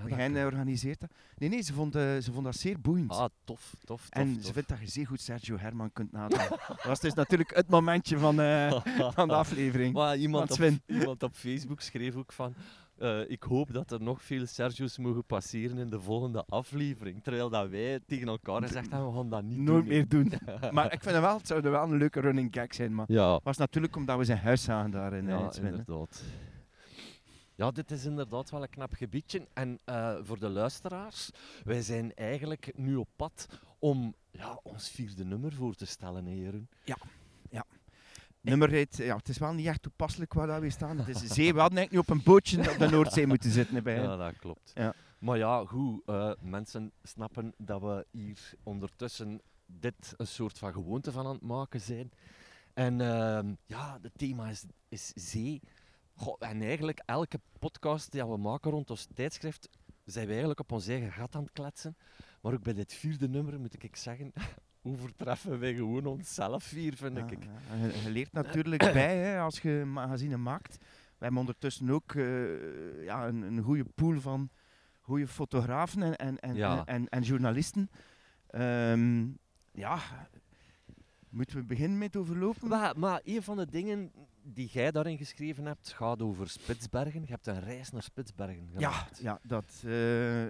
Ja, 0.06 0.16
kan. 0.16 0.36
eh, 0.36 0.44
organiseert 0.44 1.00
dat. 1.00 1.10
Nee, 1.38 1.48
nee, 1.48 1.62
ze 1.62 1.72
vond, 1.72 1.94
eh, 1.94 2.02
ze 2.02 2.32
vond 2.32 2.44
dat 2.44 2.56
zeer 2.56 2.80
boeiend. 2.80 3.10
Ah, 3.10 3.18
tof, 3.18 3.30
tof, 3.44 3.74
tof. 3.84 4.06
en 4.10 4.34
tof. 4.34 4.44
ze 4.44 4.52
vindt 4.52 4.68
dat 4.68 4.78
je 4.80 4.86
zeer 4.86 5.06
goed 5.06 5.20
Sergio 5.20 5.56
Herman 5.58 5.92
kunt 5.92 6.12
nadoen. 6.12 6.38
dat 6.68 6.82
was 6.84 7.00
dus 7.00 7.14
natuurlijk 7.14 7.54
het 7.54 7.68
momentje 7.68 8.18
van, 8.18 8.40
eh, 8.40 8.80
van 9.14 9.28
de 9.28 9.34
aflevering. 9.34 9.94
Maar 9.94 10.16
iemand 10.16 10.50
op, 10.50 10.58
iemand 10.86 11.22
op 11.22 11.34
Facebook 11.34 11.80
schreef 11.80 12.16
ook 12.16 12.32
van... 12.32 12.54
eh, 12.98 13.30
ik 13.30 13.42
hoop 13.42 13.72
dat 13.72 13.90
er 13.90 14.02
nog 14.02 14.22
veel 14.22 14.46
Sergio's 14.46 14.98
mogen 14.98 15.24
passeren 15.24 15.78
in 15.78 15.90
de 15.90 16.00
volgende 16.00 16.44
aflevering. 16.48 17.22
Terwijl 17.22 17.50
dat 17.50 17.68
wij 17.68 18.00
tegen 18.06 18.28
elkaar 18.28 18.62
gezegd 18.62 18.90
hebben, 18.90 19.08
we 19.10 19.16
gaan 19.16 19.28
dat 19.30 19.42
niet 19.42 19.58
Nooit 19.58 19.84
doen. 19.84 19.88
meer 19.94 20.08
doen. 20.08 20.32
maar 20.72 20.84
ik 20.92 21.02
vind 21.02 21.14
het 21.14 21.24
wel, 21.24 21.36
het 21.36 21.46
zou 21.46 21.60
wel 21.60 21.82
een 21.82 21.96
leuke 21.96 22.20
running 22.20 22.48
gag 22.54 22.74
zijn. 22.74 22.94
Maar 22.94 23.06
Ja, 23.08 23.34
het 23.34 23.44
was 23.44 23.56
natuurlijk 23.56 23.96
omdat 23.96 24.18
we 24.18 24.24
zijn 24.24 24.38
huis 24.38 24.62
zagen 24.62 24.90
daar 24.90 25.12
in, 25.12 25.26
ja 25.26 25.50
in 25.56 25.64
inderdaad. 25.64 26.22
Ja, 27.58 27.70
dit 27.70 27.90
is 27.90 28.04
inderdaad 28.04 28.50
wel 28.50 28.62
een 28.62 28.70
knap 28.70 28.92
gebiedje. 28.92 29.48
En 29.52 29.78
eh, 29.84 30.16
voor 30.22 30.38
de 30.38 30.48
luisteraars, 30.48 31.30
wij 31.64 31.82
zijn 31.82 32.14
eigenlijk 32.14 32.72
nu 32.74 32.96
op 32.96 33.08
pad 33.16 33.46
om 33.78 34.14
ja, 34.30 34.60
ons 34.62 34.90
vierde 34.90 35.24
nummer 35.24 35.52
voor 35.52 35.74
te 35.74 35.86
stellen, 35.86 36.26
hè, 36.26 36.32
Jeroen. 36.32 36.68
Nummer 38.40 38.70
heet, 38.70 38.96
ja, 38.96 39.16
het 39.16 39.28
is 39.28 39.38
wel 39.38 39.52
niet 39.52 39.66
echt 39.66 39.82
toepasselijk 39.82 40.32
waar 40.34 40.46
dat 40.46 40.60
we 40.60 40.70
staan. 40.70 40.98
Het 40.98 41.08
is 41.08 41.34
zee. 41.34 41.54
We 41.54 41.60
hadden 41.60 41.78
eigenlijk 41.78 41.90
nu 41.90 41.98
op 41.98 42.08
een 42.08 42.32
bootje 42.32 42.70
op 42.70 42.78
de 42.78 42.88
Noordzee 42.88 43.26
moeten 43.26 43.50
zitten 43.50 43.82
bij. 43.82 44.02
Ja, 44.02 44.16
dat 44.16 44.38
klopt. 44.38 44.70
Ja. 44.74 44.94
Maar 45.18 45.38
ja, 45.38 45.64
goed, 45.64 46.02
eh, 46.06 46.32
mensen 46.40 46.92
snappen 47.02 47.54
dat 47.56 47.80
we 47.80 48.06
hier 48.10 48.52
ondertussen 48.62 49.40
dit 49.66 50.14
een 50.16 50.26
soort 50.26 50.58
van 50.58 50.72
gewoonte 50.72 51.12
van 51.12 51.26
aan 51.26 51.32
het 51.32 51.42
maken 51.42 51.80
zijn. 51.80 52.10
En 52.74 53.00
ehm, 53.00 53.54
ja, 53.66 53.98
het 54.02 54.12
thema 54.16 54.48
is, 54.48 54.64
is 54.88 55.12
zee. 55.14 55.60
Goh, 56.20 56.36
en 56.38 56.62
eigenlijk 56.62 57.02
elke 57.06 57.40
podcast 57.58 58.12
die 58.12 58.24
we 58.26 58.36
maken 58.36 58.70
rond 58.70 58.90
ons 58.90 59.06
tijdschrift, 59.14 59.68
zijn 60.04 60.24
we 60.24 60.30
eigenlijk 60.30 60.60
op 60.60 60.72
ons 60.72 60.86
eigen 60.88 61.12
gat 61.12 61.34
aan 61.34 61.42
het 61.42 61.52
kletsen. 61.52 61.96
Maar 62.42 62.52
ook 62.52 62.62
bij 62.62 62.72
dit 62.72 62.92
vierde 62.92 63.28
nummer, 63.28 63.60
moet 63.60 63.82
ik 63.82 63.96
zeggen, 63.96 64.32
overtreffen 64.82 65.58
wij 65.58 65.74
gewoon 65.74 66.06
onszelf 66.06 66.70
hier, 66.70 66.96
vind 66.96 67.16
Ja, 67.16 67.26
ik. 67.30 67.44
ja. 67.44 67.86
Je, 68.02 68.10
leert 68.10 68.32
natuurlijk 68.32 68.92
bij 68.92 69.16
hè, 69.16 69.40
als 69.40 69.60
je 69.60 69.82
magazine 69.86 70.36
maakt. 70.36 70.76
We 71.18 71.24
hebben 71.24 71.40
ondertussen 71.40 71.90
ook 71.90 72.14
eh, 72.14 73.04
ja, 73.04 73.26
een, 73.26 73.42
een 73.42 73.62
goede 73.62 73.84
pool 73.94 74.20
van 74.20 74.50
goede 75.00 75.26
fotografen 75.28 76.02
en, 76.02 76.16
en, 76.16 76.38
en, 76.38 76.54
Ja. 76.54 76.78
en, 76.78 76.84
en, 76.86 77.08
en 77.08 77.22
journalisten. 77.22 77.90
Ehm, 78.46 79.26
ja, 79.72 79.98
moeten 81.30 81.56
we 81.56 81.64
beginnen 81.64 81.98
met 81.98 82.16
overlopen? 82.16 82.68
Maar, 82.68 82.98
maar 82.98 83.20
een 83.24 83.42
van 83.42 83.56
de 83.56 83.66
dingen 83.66 84.12
die 84.42 84.68
jij 84.72 84.90
daarin 84.90 85.16
geschreven 85.18 85.66
hebt, 85.66 85.92
gaat 85.92 86.22
over 86.22 86.48
Spitsbergen. 86.48 87.20
Je 87.20 87.26
hebt 87.30 87.46
een 87.46 87.60
reis 87.60 87.90
naar 87.90 88.02
Spitsbergen 88.02 88.68
Ja, 88.78 88.90
gemaakt. 88.90 89.18
ja 89.22 89.40
dat, 89.42 89.82
eh, 89.86 90.44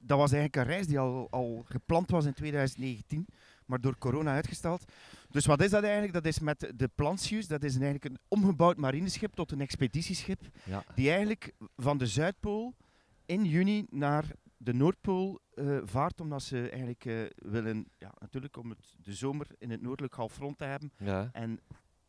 dat 0.00 0.18
was 0.18 0.32
eigenlijk 0.32 0.56
een 0.56 0.64
reis 0.74 0.86
die 0.86 0.98
al, 0.98 1.30
al 1.30 1.62
gepland 1.68 2.10
was 2.10 2.24
in 2.24 2.32
2019, 2.34 3.26
maar 3.66 3.80
door 3.80 3.98
corona 3.98 4.32
uitgesteld. 4.32 4.92
Dus 5.30 5.46
wat 5.46 5.62
is 5.62 5.70
dat 5.70 5.82
eigenlijk? 5.82 6.12
Dat 6.12 6.24
is 6.26 6.38
met 6.38 6.72
de 6.76 6.88
Plantius, 6.94 7.46
dat 7.46 7.62
is 7.62 7.72
eigenlijk 7.74 8.04
een 8.04 8.18
omgebouwd 8.28 8.76
marineschip 8.76 9.34
tot 9.34 9.52
een 9.52 9.60
expeditieschip, 9.60 10.40
Ja. 10.64 10.84
die 10.94 11.08
eigenlijk 11.08 11.52
van 11.76 11.98
de 11.98 12.06
Zuidpool 12.06 12.74
in 13.26 13.44
juni 13.44 13.86
naar 13.90 14.24
de 14.56 14.74
Noordpool 14.74 15.40
eh, 15.60 15.78
vaart, 15.82 16.20
omdat 16.20 16.42
ze 16.42 16.68
eigenlijk 16.68 17.04
eh, 17.04 17.14
willen, 17.36 17.86
ja, 17.98 18.12
natuurlijk 18.18 18.56
om 18.56 18.70
het, 18.70 18.96
de 19.02 19.14
zomer 19.14 19.46
in 19.58 19.70
het 19.70 19.82
noordelijk 19.82 20.14
halfrond 20.14 20.58
te 20.58 20.64
hebben 20.64 20.92
Ja. 20.96 21.28
en 21.32 21.60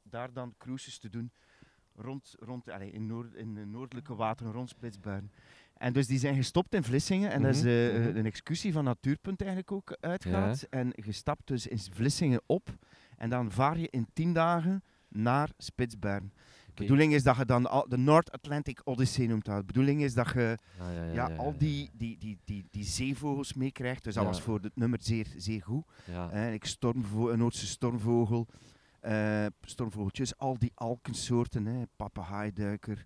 daar 0.03 0.33
dan 0.33 0.55
cruises 0.57 0.97
te 0.97 1.09
doen 1.09 1.31
rond, 1.95 2.35
rond 2.39 2.69
allee, 2.69 2.91
in, 2.91 3.05
noord, 3.05 3.33
in 3.33 3.53
de 3.53 3.65
noordelijke 3.65 4.15
wateren 4.15 4.51
rond 4.53 4.69
Spitsbergen. 4.69 5.31
En 5.73 5.93
dus 5.93 6.07
die 6.07 6.19
zijn 6.19 6.35
gestopt 6.35 6.73
in 6.73 6.83
Vlissingen 6.83 7.31
en 7.31 7.41
dat 7.41 7.55
is 7.55 7.61
Mhm, 7.61 7.69
eh, 7.69 8.07
mhm. 8.07 8.17
een 8.17 8.25
excursie 8.25 8.71
van 8.73 8.83
Natuurpunt 8.83 9.39
eigenlijk 9.39 9.71
ook 9.71 9.97
uitgaat. 9.99 10.67
En 10.69 10.91
je 10.95 11.11
stapt 11.11 11.47
dus 11.47 11.67
in 11.67 11.79
Vlissingen 11.79 12.41
op 12.45 12.77
en 13.17 13.29
dan 13.29 13.51
vaar 13.51 13.77
je 13.77 13.87
in 13.89 14.07
tien 14.13 14.33
dagen 14.33 14.83
naar 15.07 15.49
Spitsbergen. 15.57 16.33
De 16.73 16.81
bedoeling 16.81 17.13
is 17.13 17.23
dat 17.23 17.37
je 17.37 17.45
dan 17.45 17.69
al, 17.69 17.85
de 17.89 17.97
North 17.97 18.31
Atlantic 18.31 18.81
Odyssey 18.83 19.25
noemt 19.25 19.45
dat. 19.45 19.57
De 19.57 19.65
bedoeling 19.65 20.01
is 20.01 20.13
dat 20.13 20.31
je 20.33 20.57
Ah, 20.79 20.93
ja, 20.93 21.03
ja, 21.03 21.03
ja, 21.03 21.29
ja, 21.29 21.35
al 21.35 21.57
die, 21.57 21.89
die, 21.93 22.17
die, 22.17 22.37
die, 22.45 22.65
die 22.69 22.83
zeevogels 22.83 23.53
meekrijgt. 23.53 24.03
Dus 24.03 24.13
dat 24.13 24.25
was 24.25 24.41
voor 24.41 24.59
het 24.59 24.75
nummer 24.75 24.99
zeer, 25.01 25.27
zeer 25.37 25.63
goed. 25.63 25.85
Hè, 26.11 26.51
ik 26.51 26.65
stormvo 26.65 27.29
een 27.29 27.37
Noordse 27.37 27.67
stormvogel, 27.67 28.47
eh, 28.99 29.45
stormvogeltjes, 29.61 30.37
al 30.37 30.57
die 30.57 30.71
alkensoorten, 30.75 31.65
hè, 31.65 31.83
papegaaiduiker, 31.95 33.05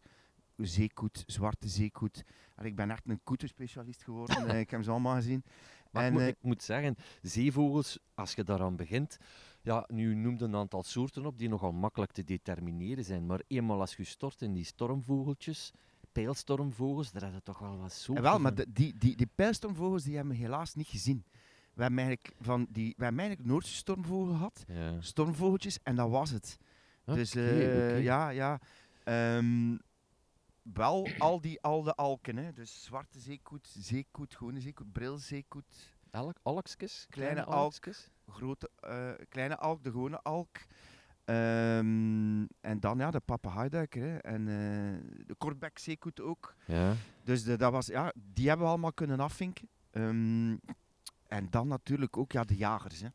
zeekoet, 0.55 1.23
zwarte 1.25 1.67
zeekoet. 1.67 2.23
En 2.55 2.65
ik 2.65 2.75
ben 2.75 2.91
echt 2.91 3.03
een 3.05 3.23
koetenspecialist 3.23 4.03
geworden, 4.03 4.47
eh, 4.49 4.59
ik 4.59 4.69
heb 4.69 4.83
ze 4.83 4.91
allemaal 4.91 5.15
gezien. 5.15 5.43
Maar 5.91 6.03
ik, 6.03 6.07
en, 6.07 6.13
moet, 6.13 6.21
eh, 6.21 6.27
ik 6.27 6.37
moet 6.41 6.63
zeggen, 6.63 6.95
zeevogels, 7.21 7.99
als 8.13 8.33
je 8.33 8.43
daaraan 8.43 8.75
begint, 8.75 9.17
ja, 9.65 9.85
nu 9.87 10.15
noemde 10.15 10.45
een 10.45 10.55
aantal 10.55 10.83
soorten 10.83 11.25
op 11.25 11.37
die 11.37 11.49
nogal 11.49 11.71
makkelijk 11.71 12.11
te 12.11 12.23
determineren 12.23 13.03
zijn, 13.03 13.25
maar 13.25 13.41
eenmaal 13.47 13.79
als 13.79 13.95
je 13.95 14.03
stort 14.03 14.41
in 14.41 14.53
die 14.53 14.63
stormvogeltjes, 14.63 15.71
pijlstormvogels, 16.11 17.11
daar 17.11 17.33
je 17.33 17.41
toch 17.43 17.59
wel 17.59 17.77
wat 17.77 17.91
en 17.91 17.91
soorten 17.91 18.23
wel, 18.23 18.39
maar 18.39 18.55
de- 18.55 18.71
die, 18.73 18.97
die, 18.97 19.15
die 19.15 19.29
pijlstormvogels 19.35 20.03
die 20.03 20.15
hebben 20.15 20.33
we 20.33 20.39
helaas 20.41 20.75
niet 20.75 20.87
gezien. 20.87 21.25
We 21.73 21.81
hebben 21.81 21.99
eigenlijk, 21.99 22.35
van 22.39 22.67
die, 22.69 22.93
we 22.97 23.03
hebben 23.03 23.19
eigenlijk 23.21 23.49
Noordse 23.49 23.73
stormvogel 23.73 24.33
gehad, 24.33 24.63
Ja. 24.67 25.01
stormvogeltjes, 25.01 25.79
en 25.83 25.95
dat 25.95 26.09
was 26.09 26.29
het. 26.29 26.57
Dus 27.05 27.35
eh, 27.35 27.43
oké. 27.45 27.95
ja, 27.95 28.29
ja. 28.29 28.59
Ehm, 29.03 29.77
wel 30.61 31.07
al 31.17 31.41
die 31.41 31.61
al 31.61 31.83
de 31.83 31.95
alken, 31.95 32.37
hè. 32.37 32.53
dus 32.53 32.83
zwarte 32.83 33.19
zeekoet, 33.19 33.67
zeekoet, 33.79 34.35
gewone 34.35 34.59
zeekoet, 34.59 34.91
brilzeekoet, 34.91 35.93
Elk, 36.11 36.37
alkskes? 36.41 37.05
Kleine 37.09 37.43
alk. 37.43 37.53
alkskes? 37.55 38.09
Grote, 38.27 38.69
eh, 38.79 39.09
kleine 39.29 39.57
alk, 39.57 39.83
de 39.83 39.91
gewone 39.91 40.21
alk. 40.21 40.57
Ehm, 41.25 42.45
en 42.61 42.79
dan 42.79 42.97
ja, 42.97 43.11
de 43.11 43.19
papegaaiduiker 43.19 44.01
hè, 44.01 44.17
en 44.17 44.41
uh, 44.41 45.25
de 45.25 45.35
kortbek 45.37 45.79
zeekoet 45.79 46.21
ook. 46.21 46.55
Ja. 46.65 46.93
Dus 47.23 47.43
de, 47.43 47.57
dat 47.57 47.71
was, 47.71 47.87
ja, 47.87 48.13
die 48.33 48.47
hebben 48.47 48.65
we 48.65 48.71
allemaal 48.71 48.93
kunnen 48.93 49.19
afvinken. 49.19 49.69
Um, 49.91 50.59
en 51.27 51.49
dan 51.49 51.67
natuurlijk 51.67 52.17
ook 52.17 52.31
ja, 52.31 52.43
de 52.43 52.55
jagers. 52.55 53.01
Hè. 53.01 53.07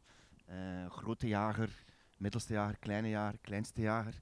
Uh, 0.83 0.91
grote 0.91 1.29
jager, 1.29 1.85
middelste 2.17 2.53
jager, 2.53 2.79
kleine 2.79 3.09
jager, 3.09 3.39
kleinste 3.41 3.81
jager. 3.81 4.21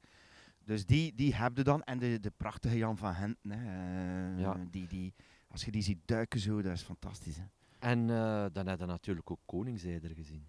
Dus 0.65 0.87
die, 0.87 1.15
die 1.15 1.35
heb 1.35 1.57
je 1.57 1.63
dan. 1.63 1.83
En 1.83 1.99
de, 1.99 2.21
de 2.21 2.33
prachtige 2.37 2.77
Jan 2.77 2.97
van 2.97 3.13
Henten. 3.13 3.51
Hè. 3.51 4.35
Uh, 4.35 4.41
ja. 4.41 4.57
die, 4.71 4.87
die, 4.87 5.15
als 5.49 5.65
je 5.65 5.71
die 5.71 5.83
ziet 5.83 6.01
duiken 6.05 6.41
zo, 6.41 6.63
dat 6.63 6.73
is 6.73 6.83
fantastisch. 6.83 7.37
Hè. 7.37 7.45
En 7.79 8.07
dan 8.53 8.67
heb 8.67 8.79
je 8.79 8.87
natuurlijk 8.87 9.31
ook 9.31 9.41
Koningseider 9.47 10.11
gezien. 10.15 10.49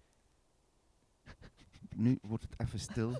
Nu 1.94 2.18
wordt 2.22 2.42
het 2.42 2.54
even 2.56 2.78
stil. 2.78 3.16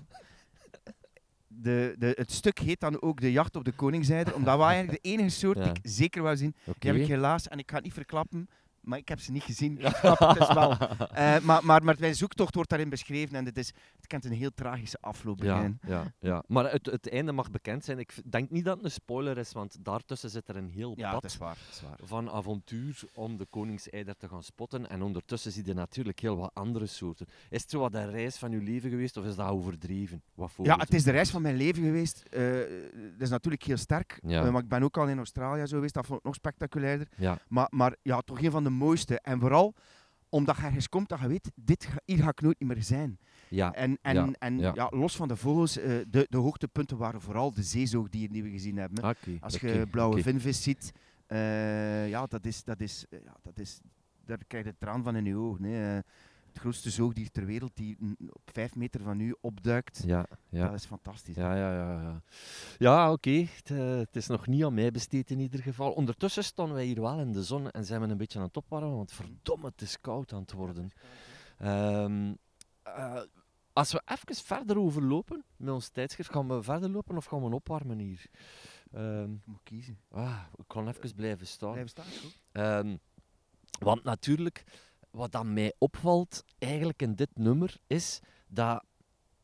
De, 1.47 1.95
de, 1.97 2.13
het 2.15 2.31
stuk 2.31 2.59
heet 2.59 2.79
dan 2.79 3.01
ook 3.01 3.21
De 3.21 3.31
Jacht 3.31 3.55
op 3.55 3.65
de 3.65 3.71
Koningseider, 3.71 4.35
omdat 4.35 4.57
wij 4.57 4.67
eigenlijk 4.67 5.03
de 5.03 5.09
enige 5.09 5.29
soort 5.29 5.57
die 5.57 5.69
ik 5.69 5.79
zeker 5.83 6.21
wou 6.21 6.37
zien. 6.37 6.55
Okay. 6.59 6.73
Die 6.79 6.91
heb 6.91 7.01
ik 7.01 7.07
helaas, 7.07 7.47
en 7.47 7.59
ik 7.59 7.69
ga 7.69 7.75
het 7.75 7.83
niet 7.83 7.93
verklappen, 7.93 8.49
maar 8.81 8.97
ik 8.97 9.07
heb 9.07 9.19
ze 9.19 9.31
niet 9.31 9.43
gezien. 9.43 9.77
Het 9.81 10.53
wel. 10.53 10.71
Uh, 10.71 11.39
maar, 11.47 11.65
maar, 11.65 11.83
maar 11.83 11.95
mijn 11.99 12.15
zoektocht 12.15 12.55
wordt 12.55 12.69
daarin 12.69 12.89
beschreven 12.89 13.35
en 13.35 13.45
het, 13.45 13.57
is, 13.57 13.73
het 13.95 14.07
kent 14.07 14.25
een 14.25 14.31
heel 14.31 14.53
tragische 14.53 14.97
afloop. 15.01 15.43
Ja, 15.43 15.71
ja, 15.87 16.13
ja, 16.19 16.43
maar 16.47 16.71
het, 16.71 16.85
het 16.85 17.09
einde 17.09 17.31
mag 17.31 17.51
bekend 17.51 17.85
zijn. 17.85 17.99
Ik 17.99 18.13
denk 18.31 18.49
niet 18.49 18.65
dat 18.65 18.75
het 18.75 18.85
een 18.85 18.91
spoiler 18.91 19.37
is, 19.37 19.51
want 19.51 19.77
daartussen 19.79 20.29
zit 20.29 20.47
er 20.47 20.55
een 20.55 20.69
heel 20.69 20.93
ja, 20.95 21.11
pad 21.11 21.37
waar, 21.37 21.57
van 22.03 22.29
avontuur 22.29 23.03
om 23.13 23.37
de 23.37 23.45
koningseider 23.45 24.17
te 24.17 24.27
gaan 24.27 24.43
spotten. 24.43 24.89
En 24.89 25.01
ondertussen 25.01 25.51
zie 25.51 25.65
je 25.65 25.73
natuurlijk 25.73 26.19
heel 26.19 26.37
wat 26.37 26.51
andere 26.53 26.85
soorten. 26.85 27.27
Is 27.49 27.61
het 27.61 27.69
zo 27.69 27.79
wat 27.79 27.91
de 27.91 28.09
reis 28.09 28.37
van 28.37 28.51
je 28.51 28.61
leven 28.61 28.89
geweest 28.89 29.17
of 29.17 29.25
is 29.25 29.35
dat 29.35 29.49
overdreven? 29.49 30.23
Wat 30.33 30.51
ja, 30.63 30.77
het 30.77 30.93
is 30.93 31.03
de 31.03 31.11
reis 31.11 31.29
van 31.29 31.41
mijn 31.41 31.55
leven 31.55 31.83
geweest. 31.83 32.23
Uh, 32.29 32.41
dat 32.93 33.21
is 33.21 33.29
natuurlijk 33.29 33.63
heel 33.63 33.77
sterk. 33.77 34.19
Ja. 34.23 34.45
Uh, 34.45 34.51
maar 34.51 34.61
ik 34.61 34.67
ben 34.67 34.83
ook 34.83 34.97
al 34.97 35.07
in 35.07 35.17
Australië 35.17 35.67
zo 35.67 35.75
geweest, 35.75 35.93
dat 35.93 36.05
vond 36.05 36.19
ik 36.19 36.25
nog 36.25 36.35
spectaculairder. 36.35 37.07
Ja. 37.17 37.37
Maar, 37.47 37.67
maar 37.69 37.95
ja, 38.01 38.21
toch 38.21 38.41
een 38.41 38.51
van 38.51 38.63
de 38.63 38.69
mooiste. 38.71 39.19
En 39.19 39.39
vooral 39.39 39.73
omdat 40.29 40.57
je 40.57 40.63
ergens 40.63 40.89
komt 40.89 41.09
dat 41.09 41.19
je 41.19 41.27
weet, 41.27 41.51
dit 41.55 41.87
hier 42.05 42.23
ga 42.23 42.29
ik 42.29 42.41
nooit 42.41 42.59
meer 42.59 42.83
zijn. 42.83 43.19
Ja. 43.49 43.73
En, 43.73 43.97
en, 44.01 44.15
ja. 44.15 44.29
en 44.39 44.59
ja. 44.59 44.87
los 44.89 45.15
van 45.15 45.27
de 45.27 45.35
vogels, 45.35 45.77
uh, 45.77 45.85
de, 46.07 46.27
de 46.29 46.37
hoogtepunten 46.37 46.97
waren 46.97 47.21
vooral 47.21 47.53
de 47.53 47.63
zeezoogdieren 47.63 48.33
die 48.33 48.43
we 48.43 48.49
gezien 48.49 48.77
hebben. 48.77 48.97
Okay. 48.97 49.37
Als 49.39 49.55
je 49.55 49.87
blauwe 49.91 50.11
okay. 50.11 50.31
vinvis 50.31 50.63
ziet, 50.63 50.91
uh, 51.27 52.09
ja, 52.09 52.25
dat 52.25 52.45
is, 52.45 52.63
dat 52.63 52.79
is, 52.79 53.05
uh, 53.09 53.19
ja, 53.23 53.35
dat 53.41 53.59
is, 53.59 53.79
daar 54.25 54.37
krijg 54.47 54.65
je 54.65 54.71
de 54.71 54.77
traan 54.77 55.03
van 55.03 55.15
in 55.15 55.25
je 55.25 55.35
ogen. 55.35 55.63
Hè 55.63 55.99
het 56.51 56.61
grootste 56.61 56.89
zoogdier 56.89 57.31
ter 57.31 57.45
wereld 57.45 57.75
die 57.75 57.97
op 58.29 58.49
vijf 58.53 58.75
meter 58.75 59.01
van 59.01 59.19
u 59.19 59.35
opduikt. 59.41 60.03
Ja, 60.05 60.25
ja. 60.49 60.65
Dat 60.65 60.73
is 60.73 60.85
fantastisch. 60.85 61.35
Ja, 61.35 61.55
ja, 61.55 61.73
ja. 61.73 62.01
Ja, 62.01 62.21
ja 62.77 63.11
oké. 63.11 63.29
Okay. 63.29 63.49
Het, 63.55 63.69
uh, 63.69 63.97
het, 63.97 64.15
is 64.15 64.27
nog 64.27 64.47
niet 64.47 64.63
aan 64.63 64.73
mij 64.73 64.91
besteed 64.91 65.31
in 65.31 65.39
ieder 65.39 65.61
geval. 65.61 65.91
Ondertussen 65.91 66.43
staan 66.43 66.73
wij 66.73 66.85
hier 66.85 67.01
wel 67.01 67.19
in 67.19 67.31
de 67.31 67.43
zon 67.43 67.69
en 67.69 67.85
zijn 67.85 68.01
we 68.01 68.07
een 68.07 68.17
beetje 68.17 68.39
aan 68.39 68.45
het 68.45 68.57
opwarmen, 68.57 68.95
want 68.95 69.11
verdomme, 69.11 69.65
het 69.65 69.81
is 69.81 70.01
koud 70.01 70.33
aan 70.33 70.41
het 70.41 70.51
worden. 70.51 70.91
Um, 71.61 72.37
uh, 72.87 73.21
als 73.73 73.91
we 73.91 74.01
even 74.05 74.35
verder 74.35 74.79
overlopen 74.79 75.43
met 75.55 75.73
ons 75.73 75.89
tijdschrift, 75.89 76.31
gaan 76.31 76.47
we 76.47 76.63
verder 76.63 76.89
lopen 76.89 77.17
of 77.17 77.25
gaan 77.25 77.43
we 77.43 77.55
opwarmen 77.55 77.99
hier? 77.99 78.25
Um, 78.95 79.33
ik 79.33 79.45
moet 79.45 79.63
kiezen. 79.63 79.99
Ah, 80.09 80.39
ik 80.55 80.63
kan 80.67 80.87
even 80.87 81.15
blijven 81.15 81.47
staan. 81.47 81.71
Blijven 81.71 81.89
staan, 81.89 82.05
goed. 82.05 82.41
Um, 82.51 82.99
want 83.79 84.03
natuurlijk 84.03 84.63
wat 85.11 85.31
dan 85.31 85.53
mij 85.53 85.73
opvalt 85.77 86.43
eigenlijk 86.57 87.01
in 87.01 87.15
dit 87.15 87.29
nummer 87.33 87.77
is 87.87 88.19
dat 88.47 88.83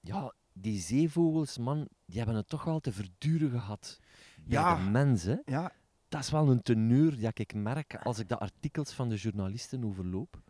ja, 0.01 0.33
die 0.53 0.79
zeevogels, 0.79 1.57
man, 1.57 1.87
die 2.05 2.17
hebben 2.17 2.35
het 2.35 2.49
toch 2.49 2.63
wel 2.63 2.79
te 2.79 2.91
verduren 2.91 3.49
gehad. 3.51 3.99
Ja. 4.45 4.75
de 4.75 4.89
mensen. 4.89 5.41
Ja. 5.45 5.71
Dat 6.09 6.21
is 6.21 6.29
wel 6.29 6.49
een 6.49 6.61
teneur 6.61 7.19
dat 7.19 7.39
ik 7.39 7.53
merk 7.53 7.95
als 8.03 8.19
ik 8.19 8.29
de 8.29 8.37
artikels 8.37 8.91
van 8.91 9.09
de 9.09 9.15
journalisten 9.15 9.85
overloop. 9.85 10.41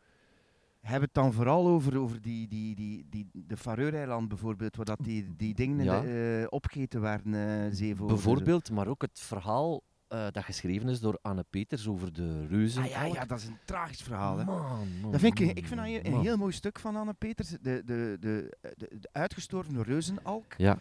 Hebben 0.82 1.06
het 1.06 1.14
dan 1.14 1.34
vooral 1.34 1.68
over, 1.68 2.00
over 2.00 2.22
die, 2.22 2.48
die, 2.48 2.76
die, 2.76 3.06
die, 3.10 3.30
de 3.34 3.58
Faroe-eiland 3.58 4.28
bijvoorbeeld, 4.28 4.76
waar 4.76 4.86
dat 4.86 5.00
die, 5.02 5.36
die 5.36 5.54
dingen 5.54 5.84
Ja. 5.84 6.04
uh, 6.04 6.46
opgegeten 6.50 7.02
werden, 7.02 7.34
uh, 7.34 7.74
zeevogels. 7.74 8.14
Bijvoorbeeld, 8.14 8.72
maar 8.72 8.88
ook 8.88 9.02
het 9.02 9.20
verhaal 9.20 9.84
uh, 10.14 10.28
dat 10.32 10.44
geschreven 10.44 10.90
is 10.90 11.00
door 11.00 11.20
Anne 11.22 11.46
Peters 11.50 11.88
over 11.88 12.14
de 12.14 12.48
reuzen. 12.48 12.84
Ah, 12.84 12.90
ja, 12.90 13.04
ja, 13.04 13.26
dat 13.26 13.38
is 13.40 13.46
een 13.46 13.58
tragisch 13.66 14.02
verhaal. 14.02 14.38
Hè. 14.38 14.46
Man, 14.46 14.88
man, 15.02 15.12
dat 15.12 15.20
vind 15.20 15.40
ik, 15.40 15.58
ik 15.58 15.68
vind 15.68 15.80
dat 15.80 16.14
een 16.14 16.20
heel 16.22 16.38
mooi 16.38 16.52
stuk 16.54 16.80
van 16.80 16.96
Anne 16.96 17.14
Peters. 17.14 17.50
De, 17.50 17.58
de, 17.62 18.18
de, 18.20 18.58
de, 18.60 18.76
de 19.00 19.10
uitgestorven 19.12 19.84
reuzenalk. 19.84 20.54
Ja. 20.58 20.78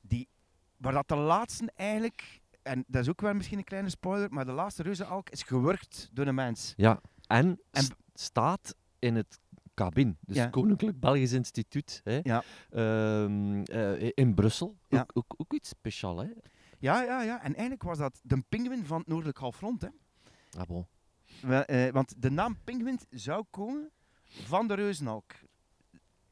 Die, 0.00 0.28
waar 0.76 0.92
dat 0.92 1.08
de 1.08 1.16
laatste 1.16 1.70
eigenlijk, 1.74 2.40
en 2.62 2.84
dat 2.86 3.02
is 3.02 3.08
ook 3.08 3.20
wel 3.20 3.34
misschien 3.34 3.58
een 3.58 3.64
kleine 3.64 3.88
spoiler, 3.90 4.32
maar 4.32 4.44
de 4.46 4.52
laatste 4.52 4.82
reuzenalk 4.82 5.30
is 5.30 5.42
gewurgd 5.42 6.10
door 6.12 6.26
een 6.26 6.34
mens. 6.34 6.72
Ja, 6.76 7.00
en, 7.26 7.60
En- 7.70 7.82
st- 7.82 7.94
staat 8.14 8.74
in 8.98 9.16
het 9.16 9.38
cabin, 9.74 10.16
dus 10.20 10.36
Ja. 10.36 10.46
Koninklijk 10.46 11.00
Belgisch 11.00 11.32
Instituut 11.32 12.00
hè, 12.04 12.20
Ja. 12.22 12.42
ehm, 12.70 13.62
eh, 13.62 14.10
in 14.14 14.34
Brussel. 14.34 14.76
Ja. 14.88 15.00
Ook, 15.00 15.10
ook, 15.14 15.34
ook 15.36 15.52
iets 15.52 15.68
speciaal, 15.68 16.18
hè? 16.18 16.26
Ja, 16.80 17.02
ja, 17.02 17.22
ja. 17.22 17.36
En 17.42 17.52
eigenlijk 17.52 17.82
was 17.82 17.98
dat 17.98 18.20
de 18.22 18.42
pinguïn 18.48 18.86
van 18.86 18.98
het 18.98 19.06
noordelijk 19.08 19.38
halfrond. 19.38 19.80
Hè. 19.80 19.88
Ah, 20.58 20.66
bon. 20.66 20.86
Wel, 21.42 21.64
eh, 21.64 21.92
want 21.92 22.14
de 22.22 22.30
naam 22.30 22.56
pinguïn 22.64 22.98
zou 23.10 23.44
komen 23.50 23.90
van 24.28 24.66
de 24.68 24.74
reuzenalk. 24.74 25.32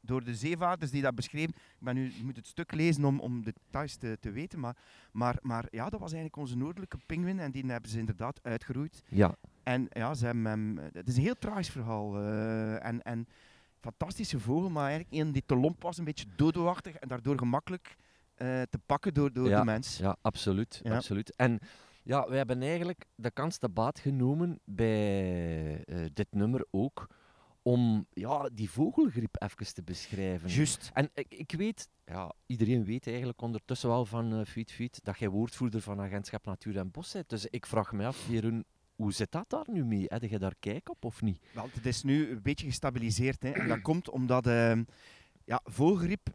Door 0.01 0.23
de 0.23 0.35
zeevaarders 0.35 0.91
die 0.91 1.01
dat 1.01 1.15
beschreven. 1.15 1.49
Ik 1.55 1.79
ben 1.79 1.95
nu, 1.95 2.11
je 2.15 2.23
moet 2.23 2.35
het 2.35 2.47
stuk 2.47 2.71
lezen 2.71 3.05
om, 3.05 3.19
om 3.19 3.43
de 3.43 3.53
details 3.63 3.95
te, 3.95 4.17
te 4.19 4.31
weten. 4.31 4.59
Maar, 4.59 4.77
maar, 5.11 5.37
maar 5.41 5.65
ja, 5.69 5.83
dat 5.89 5.99
was 5.99 6.11
eigenlijk 6.11 6.35
onze 6.35 6.57
noordelijke 6.57 6.97
pinguïn. 7.05 7.39
En 7.39 7.51
die 7.51 7.65
hebben 7.65 7.89
ze 7.89 7.99
inderdaad 7.99 8.39
uitgeroeid. 8.43 9.03
Ja, 9.09 9.35
En 9.63 9.87
ja, 9.89 10.13
ze 10.13 10.25
hebben 10.25 10.45
hem... 10.45 10.77
Het 10.93 11.07
is 11.07 11.15
een 11.15 11.23
heel 11.23 11.37
tragisch 11.39 11.69
verhaal. 11.69 12.17
eh, 12.17 12.85
en, 12.85 13.01
en 13.01 13.27
fantastische 13.79 14.39
vogel, 14.39 14.69
maar 14.69 14.89
eigenlijk 14.89 15.21
een 15.21 15.31
die 15.31 15.43
te 15.45 15.55
lomp 15.55 15.81
was. 15.81 15.97
Een 15.97 16.03
beetje 16.05 16.25
dodoachtig 16.35 16.95
en 16.95 17.07
daardoor 17.07 17.37
gemakkelijk 17.37 17.95
eh, 18.39 18.61
te 18.61 18.79
pakken 18.85 19.13
door, 19.13 19.33
door 19.33 19.49
Ja, 19.49 19.59
de 19.59 19.65
mens. 19.65 19.97
ja 19.97 20.15
absoluut, 20.21 20.79
Ja. 20.83 20.95
absoluut. 20.95 21.35
En 21.35 21.59
ja, 22.03 22.29
we 22.29 22.35
hebben 22.35 22.61
eigenlijk 22.61 23.05
de 23.15 23.31
kans 23.31 23.57
te 23.57 23.69
baat 23.69 23.99
genomen 23.99 24.59
bij 24.65 25.83
eh, 25.83 26.05
dit 26.13 26.27
nummer 26.31 26.65
ook 26.71 27.07
om 27.61 28.05
ja, 28.13 28.49
die 28.53 28.69
vogelgriep 28.69 29.35
even 29.41 29.73
te 29.73 29.83
beschrijven. 29.83 30.49
Juist. 30.49 30.89
En 30.93 31.09
ik, 31.13 31.25
ik 31.33 31.51
weet, 31.51 31.87
ja, 32.05 32.31
iedereen 32.45 32.83
weet 32.85 33.07
eigenlijk 33.07 33.41
ondertussen 33.41 33.89
wel 33.89 34.05
van 34.05 34.33
uh, 34.39 34.45
Fiet 34.45 34.71
Fiet 34.71 34.99
dat 35.03 35.19
jij 35.19 35.29
woordvoerder 35.29 35.81
van 35.81 36.01
Agentschap 36.01 36.45
Natuur 36.45 36.77
en 36.77 36.91
Bos 36.91 37.11
bent. 37.11 37.29
Dus 37.29 37.45
ik 37.45 37.65
vraag 37.65 37.91
me 37.91 38.05
af, 38.05 38.27
Jeroen, 38.29 38.65
hoe 38.95 39.13
zit 39.13 39.31
dat 39.31 39.49
daar 39.49 39.65
nu 39.71 39.85
mee? 39.85 40.03
Heb 40.07 40.23
je 40.23 40.39
daar 40.39 40.55
kijk 40.59 40.89
op 40.89 41.05
of 41.05 41.21
niet? 41.21 41.39
Wel, 41.53 41.69
het 41.73 41.85
is 41.85 42.03
nu 42.03 42.29
een 42.31 42.41
beetje 42.41 42.65
gestabiliseerd. 42.65 43.43
Hè. 43.43 43.49
En 43.51 43.67
dat 43.67 43.81
komt 43.81 44.09
omdat 44.09 44.47
ehm, 44.47 44.83
ja, 45.45 45.59
vogelgriep 45.63 46.27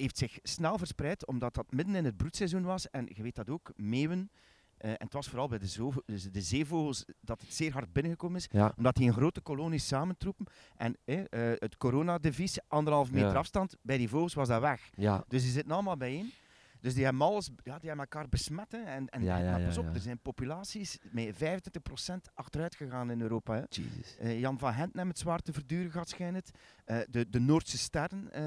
heeft 0.00 0.18
zich 0.18 0.38
snel 0.42 0.78
verspreid, 0.78 1.26
omdat 1.26 1.54
dat 1.54 1.72
midden 1.72 1.94
in 1.94 2.04
het 2.04 2.16
broedseizoen 2.16 2.62
was. 2.62 2.90
En 2.90 3.06
je 3.14 3.22
weet 3.22 3.34
dat 3.34 3.48
ook, 3.50 3.72
meeuwen. 3.76 4.30
eh, 4.76 4.90
en 4.90 4.96
het 5.04 5.12
was 5.12 5.28
vooral 5.28 5.48
bij 5.48 5.58
de, 5.58 5.90
dus 6.06 6.22
de 6.30 6.40
zeevogels 6.40 7.04
dat 7.20 7.40
het 7.40 7.54
zeer 7.54 7.72
hard 7.72 7.92
binnengekomen 7.92 8.36
is. 8.36 8.48
Ja, 8.50 8.72
Omdat 8.76 8.94
die 8.94 9.06
in 9.06 9.12
grote 9.12 9.40
kolonies 9.40 9.86
samentroepen. 9.86 10.46
En 10.76 10.96
eh, 11.04 11.18
eh, 11.18 11.56
het 11.58 11.76
coronadevies, 11.76 12.58
anderhalf 12.68 13.10
meter 13.10 13.28
Ja. 13.32 13.34
afstand, 13.38 13.76
bij 13.82 13.96
die 13.98 14.08
vogels 14.08 14.34
was 14.34 14.48
dat 14.48 14.60
weg. 14.60 14.90
ja, 14.94 15.24
Dus 15.28 15.42
die 15.42 15.50
zitten 15.50 15.72
allemaal 15.72 15.96
bijeen. 15.96 16.32
Dus 16.80 16.94
die 16.94 17.04
hebben, 17.04 17.22
alles, 17.22 17.46
ja, 17.64 17.78
die 17.78 17.88
hebben 17.88 18.06
elkaar 18.10 18.28
besmet. 18.28 18.72
Hè. 18.72 18.78
En, 18.78 19.08
en, 19.08 19.22
Ja, 19.22 19.36
ja, 19.36 19.64
pas 19.66 19.78
op, 19.78 19.94
er 19.94 20.00
zijn 20.00 20.18
populaties 20.18 20.98
met 21.10 21.34
25% 21.34 22.14
achteruit 22.34 22.74
gegaan 22.74 23.10
in 23.10 23.20
Europa. 23.20 23.54
Hè. 23.54 23.62
Eh, 24.18 24.40
Jan 24.40 24.58
van 24.58 24.72
Hent 24.72 24.94
het 24.94 25.18
zwaar 25.18 25.38
te 25.40 25.52
verduren 25.52 25.90
gehad, 25.90 26.08
schijnt 26.08 26.36
het. 26.36 26.50
Eh, 26.84 26.98
de, 27.10 27.30
de 27.30 27.40
Noordse 27.40 27.78
sterren, 27.78 28.32
eh, 28.32 28.42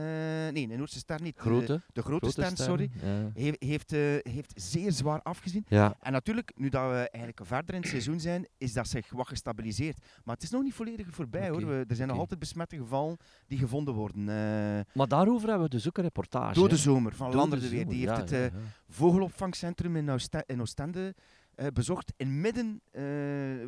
nee, 0.53 0.67
de 0.67 0.75
Noordse 0.75 0.97
ster 0.97 1.21
niet. 1.21 1.35
de- 1.35 1.41
Grote? 1.41 1.81
De, 1.93 2.01
grote, 2.01 2.29
ster, 2.29 2.57
sorry. 2.57 2.89
He- 3.33 3.53
heeft, 3.57 3.91
heeft 4.21 4.51
zeer 4.55 4.91
zwaar 4.91 5.21
afgezien. 5.21 5.65
ja, 5.67 5.95
En 6.01 6.11
natuurlijk, 6.11 6.51
nu 6.55 6.69
dat 6.69 6.89
we 6.89 7.09
eigenlijk 7.09 7.39
verder 7.47 7.75
in 7.75 7.81
het 7.81 7.89
seizoen 7.89 8.19
zijn, 8.19 8.47
is 8.57 8.73
dat 8.73 8.87
zich 8.87 9.09
wat 9.11 9.27
gestabiliseerd. 9.27 9.97
Maar 10.23 10.35
het 10.35 10.43
is 10.43 10.49
nog 10.49 10.63
niet 10.63 10.73
volledig 10.73 11.07
voorbij 11.09 11.49
hoor. 11.49 11.65
We, 11.67 11.85
er 11.87 11.95
zijn 11.95 12.07
nog 12.07 12.17
altijd 12.17 12.39
besmette 12.39 12.75
gevallen 12.77 13.17
die 13.47 13.57
gevonden 13.57 13.93
worden. 13.93 14.23
Maar 14.93 15.07
daarover 15.07 15.47
hebben 15.49 15.65
we 15.65 15.75
dus 15.75 15.87
ook 15.87 15.97
een 15.97 16.03
reportage. 16.03 16.53
door 16.53 16.69
de 16.69 16.77
zomer 16.77 17.15
van 17.15 17.33
Lander 17.35 17.59
de 17.59 17.69
Weer. 17.69 17.87
Die 17.87 18.09
heeft 18.09 18.22
het 18.29 18.53
eh, 18.53 18.59
vogelopvangcentrum 18.89 19.95
in, 19.95 20.09
Ooste- 20.09 20.43
in 20.45 20.61
Oostende 20.61 21.15
eh, 21.55 21.67
bezocht 21.73 22.13
in 22.17 22.41
midden 22.41 22.81
eh 22.91 23.03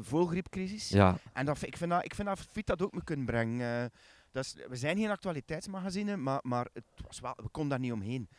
vogelgriepcrisis. 0.01 0.89
Ja, 0.89 1.17
En 1.33 1.45
dat, 1.45 1.61
ik 1.61 1.77
vind 1.77 1.89
dat, 1.91 2.05
ik 2.05 2.15
vind 2.15 2.27
dat 2.27 2.39
Fiet 2.51 2.67
dat 2.67 2.81
ook 2.81 2.93
moet 2.93 3.03
kunnen 3.03 3.25
brengen. 3.25 3.91
Dat 4.31 4.43
is, 4.45 4.55
we 4.69 4.75
zijn 4.75 4.97
geen 4.97 5.09
actualiteitsmagazine, 5.09 6.17
maar, 6.17 6.39
maar 6.41 6.67
het 6.73 6.83
was 7.07 7.19
wel, 7.19 7.33
we 7.35 7.49
konden 7.49 7.69
daar 7.69 7.79
niet 7.79 7.91
omheen. 7.91 8.29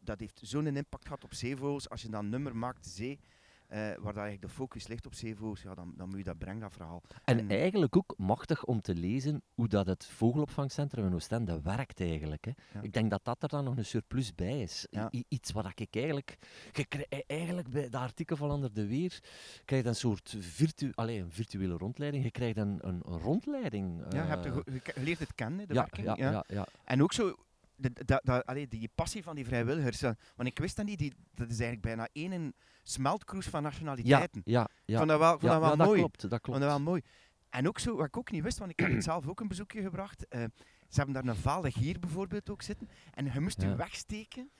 Dat 0.00 0.20
heeft 0.20 0.40
zo'n 0.42 0.76
impact 0.76 1.04
gehad 1.06 1.24
op 1.24 1.34
zeevogels. 1.34 1.88
Als 1.88 2.02
je 2.02 2.08
dan 2.08 2.24
een 2.24 2.30
nummer 2.30 2.56
maakt, 2.56 2.86
zee, 2.86 3.20
eh, 3.68 3.78
waar 3.78 3.94
dat 3.94 4.16
eigenlijk 4.22 4.40
de 4.40 4.48
focus 4.48 4.86
ligt 4.86 5.06
op 5.06 5.14
zeevogels, 5.14 5.62
ja, 5.62 5.74
dan, 5.74 5.92
dan 5.96 6.08
moet 6.08 6.18
je 6.18 6.24
dat 6.24 6.38
brengen, 6.38 6.60
dat 6.60 6.72
verhaal. 6.72 7.02
En, 7.24 7.38
En- 7.38 7.50
eigenlijk 7.50 7.96
ook 7.96 8.14
machtig 8.16 8.64
om 8.64 8.80
te 8.80 8.94
lezen 8.94 9.42
hoe 9.54 9.68
dat 9.68 9.86
het 9.86 10.06
vogelopvangcentrum 10.06 11.06
in 11.06 11.14
Oostende 11.14 11.60
werkt 11.62 12.00
eigenlijk. 12.00 12.44
Hè. 12.44 12.50
Ja. 12.72 12.80
Ik 12.82 12.92
denk 12.92 13.10
dat 13.10 13.24
dat 13.24 13.42
er 13.42 13.48
dan 13.48 13.64
nog 13.64 13.76
een 13.76 13.84
surplus 13.84 14.34
bij 14.34 14.62
is. 14.62 14.86
Ja. 14.90 15.10
iets 15.28 15.52
wat 15.52 15.72
ik 15.74 15.94
eigenlijk... 15.94 16.38
je 16.72 17.06
e- 17.08 17.22
eigenlijk 17.26 17.68
bij 17.70 17.88
dat 17.88 18.00
artikel 18.00 18.36
van 18.36 18.50
Ander 18.50 18.72
de 18.72 18.86
Weer 18.86 19.18
krijg 19.64 19.82
je 19.82 19.88
een 19.88 19.94
soort 19.94 20.36
virtu 20.38 20.92
allee, 20.94 21.20
een 21.20 21.32
virtuele 21.32 21.76
rondleiding. 21.76 22.24
Je 22.24 22.30
krijgt 22.30 22.56
een, 22.56 22.78
een, 22.80 23.02
een 23.06 23.18
rondleiding. 23.18 24.02
ja, 24.10 24.22
je, 24.22 24.28
hebt 24.28 24.46
eh, 24.46 24.54
je 24.94 25.02
leert 25.02 25.18
het 25.18 25.34
kennen, 25.34 25.68
de 25.68 25.74
ja, 25.74 25.80
werking. 25.80 26.06
ja, 26.06 26.14
ja. 26.16 26.30
ja, 26.30 26.44
ja. 26.46 26.66
En 26.84 27.02
ook 27.02 27.12
zo, 27.12 27.34
de, 27.78 27.92
de- 27.92 28.20
dat- 28.24 28.46
allee, 28.46 28.68
die 28.68 28.90
passie 28.94 29.22
van 29.22 29.34
die 29.34 29.44
vrijwilligers. 29.46 30.00
Want 30.00 30.48
ik 30.48 30.58
wist 30.58 30.76
dat 30.76 30.86
niet, 30.86 30.98
die, 30.98 31.12
dat 31.34 31.50
is 31.50 31.60
eigenlijk 31.60 31.82
bijna 31.82 32.08
één 32.12 32.54
smeltkroes 32.82 33.46
van 33.46 33.62
Ja, 33.62 33.68
nationaliteiten. 33.68 34.42
ja, 34.44 34.62
Ik 34.62 34.68
ja. 34.84 34.96
vond 34.96 35.08
dat 35.08 35.18
wel, 35.18 35.30
vond 35.30 35.42
Ja, 35.42 35.48
dat 35.48 35.60
wel 35.60 35.70
ja, 35.70 35.76
dat 35.76 35.86
mooi. 35.86 35.98
klopt. 35.98 36.20
Dat 36.20 36.28
klopt. 36.30 36.46
vond 36.46 36.60
dat 36.60 36.68
wel 36.68 36.80
mooi. 36.80 37.02
En 37.50 37.68
ook 37.68 37.78
zo, 37.78 37.96
wat 37.96 38.06
ik 38.06 38.16
ook 38.16 38.30
niet 38.30 38.42
wist, 38.42 38.58
want 38.58 38.70
ik 38.70 38.78
heb 38.80 38.92
het 38.92 39.04
zelf 39.04 39.28
ook 39.28 39.40
een 39.40 39.48
bezoekje 39.48 39.82
gebracht. 39.82 40.28
eh, 40.28 40.44
ze 40.88 40.96
hebben 41.02 41.14
daar 41.14 41.34
een 41.34 41.40
vale 41.40 41.70
gier 41.70 41.98
bijvoorbeeld 41.98 42.50
ook 42.50 42.62
zitten. 42.62 42.88
En 43.14 43.24
je 43.32 43.40
moest 43.40 43.62
Ja. 43.62 43.68
je 43.68 43.74
wegsteken 43.76 44.50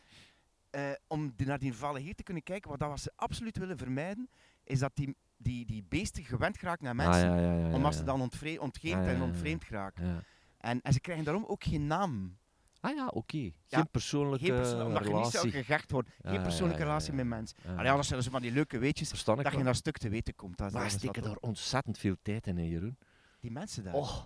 eh, 0.70 0.90
om 1.06 1.32
die- 1.36 1.46
naar 1.46 1.58
die 1.58 1.74
vale 1.74 2.00
gier 2.02 2.14
te 2.14 2.22
kunnen 2.22 2.42
kijken. 2.42 2.68
Want 2.68 2.80
dat 2.80 2.88
wat 2.90 3.00
ze 3.00 3.12
absoluut 3.16 3.58
willen 3.58 3.78
vermijden, 3.78 4.28
is 4.64 4.78
dat 4.78 4.90
die, 4.94 5.16
die, 5.36 5.66
die 5.66 5.84
beesten 5.88 6.24
gewend 6.24 6.58
geraken 6.58 6.84
naar 6.84 6.94
mensen. 6.94 7.30
Ah, 7.30 7.36
ja, 7.36 7.42
ja, 7.42 7.52
ja, 7.58 7.68
ja, 7.68 7.74
omdat 7.74 7.92
ze 7.94 8.00
ja. 8.00 8.04
dan 8.06 8.20
ontvre- 8.20 8.60
ontgeend 8.60 8.94
Ja, 8.94 9.00
ja, 9.00 9.06
ja, 9.06 9.12
en 9.12 9.18
ja. 9.18 9.24
ontvreemd 9.24 9.64
geraken. 9.64 10.06
Ja. 10.06 10.22
En, 10.58 10.80
en 10.82 10.92
ze 10.92 11.00
krijgen 11.00 11.24
daarom 11.24 11.44
ook 11.44 11.64
geen 11.64 11.86
naam. 11.86 12.38
Ah 12.80 12.94
ja, 12.96 13.06
oké. 13.06 13.36
Geen 13.38 13.54
Ja, 13.66 13.84
persoonlijke 13.84 14.46
Geen 14.46 14.78
je 14.78 14.84
niet 14.88 14.98
relatie. 14.98 15.50
gegecht 15.50 15.90
worden. 15.90 16.12
Geen 16.22 16.42
persoonlijke 16.42 16.82
ja, 16.82 16.86
relatie 16.88 17.12
met 17.12 17.26
mensen. 17.26 17.58
Ja. 17.64 17.74
Allee, 17.76 17.90
anders 17.90 18.08
zijn 18.08 18.22
ze 18.22 18.30
van 18.30 18.42
die 18.42 18.52
leuke 18.52 18.78
weetjes 18.78 19.08
Verstand 19.08 19.42
dat 19.42 19.52
je 19.52 19.62
dat 19.62 19.76
stuk 19.76 19.98
te 19.98 20.08
weten 20.08 20.34
komt. 20.34 20.56
Dat, 20.58 20.74
is 20.74 20.92
steken 20.92 21.22
daar 21.22 21.36
ontzettend 21.36 21.98
veel 21.98 22.16
tijd 22.22 22.46
in, 22.46 22.56
hè, 22.56 22.62
Jeroen. 22.64 22.98
Die 23.40 23.50
mensen 23.50 23.84
daar. 23.84 23.94
Oh, 23.94 24.18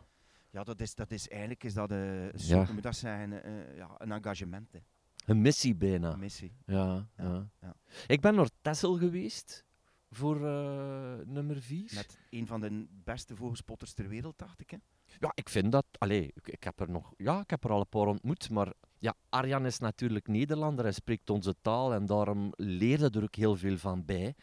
Ja, 0.50 0.64
dat 0.64 0.80
is, 0.80 0.94
dat 0.94 1.10
is 1.10 1.28
eigenlijk 1.28 1.64
is 1.64 1.74
dat, 1.74 1.90
hoe 1.90 2.66
moet 2.72 2.82
dat 2.82 2.96
zijn, 2.96 3.32
eh, 3.32 3.76
ja, 3.76 3.94
een 3.98 4.12
engagement, 4.12 4.72
hè, 4.72 4.78
een 5.26 5.40
missie 5.40 5.74
bijna. 5.74 6.12
een 6.12 6.18
missie. 6.18 6.52
Ja, 6.66 7.08
Ja, 7.16 7.48
ja. 7.60 7.74
Ik 8.06 8.20
ben 8.20 8.34
naar 8.34 8.48
Tessel 8.60 8.96
geweest 8.98 9.64
voor 10.10 10.46
eh, 10.46 11.14
nummer 11.26 11.60
4. 11.62 11.90
Met 11.94 12.18
een 12.30 12.46
van 12.46 12.60
de 12.60 12.86
beste 12.90 13.36
vogelspotters 13.36 13.92
ter 13.92 14.08
wereld, 14.08 14.38
dacht 14.38 14.60
ik. 14.60 14.70
Hè. 14.70 14.76
Ja, 15.22 15.32
ik 15.34 15.48
vind 15.48 15.72
dat. 15.72 15.84
Allee, 15.98 16.30
ik, 16.34 16.48
ik 16.48 16.64
heb 16.64 16.80
er 16.80 16.90
nog. 16.90 17.12
Ja, 17.16 17.40
ik 17.40 17.50
heb 17.50 17.64
er 17.64 17.70
al 17.70 17.80
een 17.80 17.88
paar 17.88 18.06
ontmoet. 18.06 18.50
Maar 18.50 18.72
ja, 18.98 19.14
Arjan 19.28 19.66
is 19.66 19.78
natuurlijk 19.78 20.28
Nederlander. 20.28 20.84
Hij 20.84 20.92
spreekt 20.92 21.30
onze 21.30 21.54
taal. 21.60 21.94
En 21.94 22.06
daarom 22.06 22.52
leerde 22.56 23.10
er 23.18 23.22
ook 23.22 23.34
heel 23.34 23.56
veel 23.56 23.78
van 23.78 24.04
bij. 24.04 24.34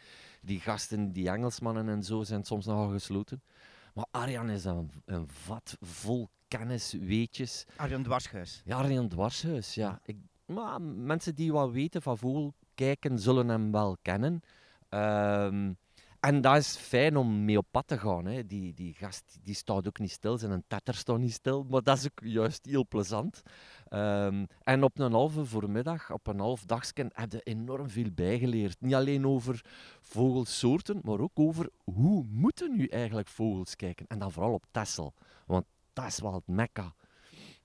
Die 0.42 0.60
gasten, 0.60 1.12
die 1.12 1.28
Engelsmannen 1.28 1.88
en 1.88 2.02
zo, 2.02 2.22
zijn 2.22 2.44
soms 2.44 2.66
nogal 2.66 2.88
gesloten. 2.88 3.42
Maar 3.94 4.06
Arjan 4.10 4.50
is 4.50 4.64
een, 4.64 4.90
een 5.04 5.28
vat 5.28 5.76
vol 5.80 6.28
kennis, 6.48 6.92
weetjes. 6.92 7.66
Arjan 7.76 8.02
Dwarshuis. 8.02 8.62
Ja, 8.64 8.76
Arjan 8.76 9.08
Dwarshuis, 9.08 9.74
ja. 9.74 10.00
Ik, 10.04 10.16
maar 10.44 10.82
mensen 10.82 11.34
die 11.34 11.52
wat 11.52 11.70
weten 11.70 12.02
van 12.02 12.18
vogel 12.18 12.54
kijken, 12.74 13.18
zullen 13.18 13.48
hem 13.48 13.72
wel 13.72 13.96
kennen. 14.02 14.40
Ehm, 14.88 15.72
en 16.20 16.40
dat 16.40 16.56
is 16.56 16.76
fijn 16.76 17.16
om 17.16 17.44
mee 17.44 17.58
op 17.58 17.66
pad 17.70 17.86
te 17.86 17.98
gaan. 17.98 18.24
Hè. 18.24 18.46
Die, 18.46 18.74
die 18.74 18.94
gast 18.94 19.38
die 19.42 19.54
staat 19.54 19.86
ook 19.86 19.98
niet 19.98 20.10
stil, 20.10 20.38
zijn 20.38 20.64
tetter 20.66 20.94
staat 20.94 21.18
niet 21.18 21.32
stil, 21.32 21.66
maar 21.68 21.82
dat 21.82 21.98
is 21.98 22.04
ook 22.04 22.20
juist 22.22 22.64
heel 22.64 22.86
plezant. 22.86 23.42
Ehm, 23.88 24.44
en 24.62 24.82
op 24.82 24.98
een 24.98 25.12
halve 25.12 25.44
voormiddag, 25.44 26.12
op 26.12 26.26
een 26.26 26.38
half 26.38 26.64
dagsken, 26.64 27.10
heb 27.12 27.32
je 27.32 27.40
enorm 27.40 27.90
veel 27.90 28.10
bijgeleerd. 28.14 28.80
Niet 28.80 28.94
alleen 28.94 29.26
over 29.26 29.64
vogelsoorten, 30.00 31.00
maar 31.02 31.20
ook 31.20 31.38
over 31.38 31.68
hoe 31.84 32.24
moeten 32.28 32.76
nu 32.76 32.86
eigenlijk 32.86 33.28
vogels 33.28 33.76
kijken. 33.76 34.06
En 34.08 34.18
dan 34.18 34.32
vooral 34.32 34.52
op 34.52 34.64
Texel, 34.70 35.14
want 35.46 35.64
dat 35.92 36.06
is 36.06 36.20
wel 36.20 36.34
het 36.34 36.46
mekka. 36.46 36.94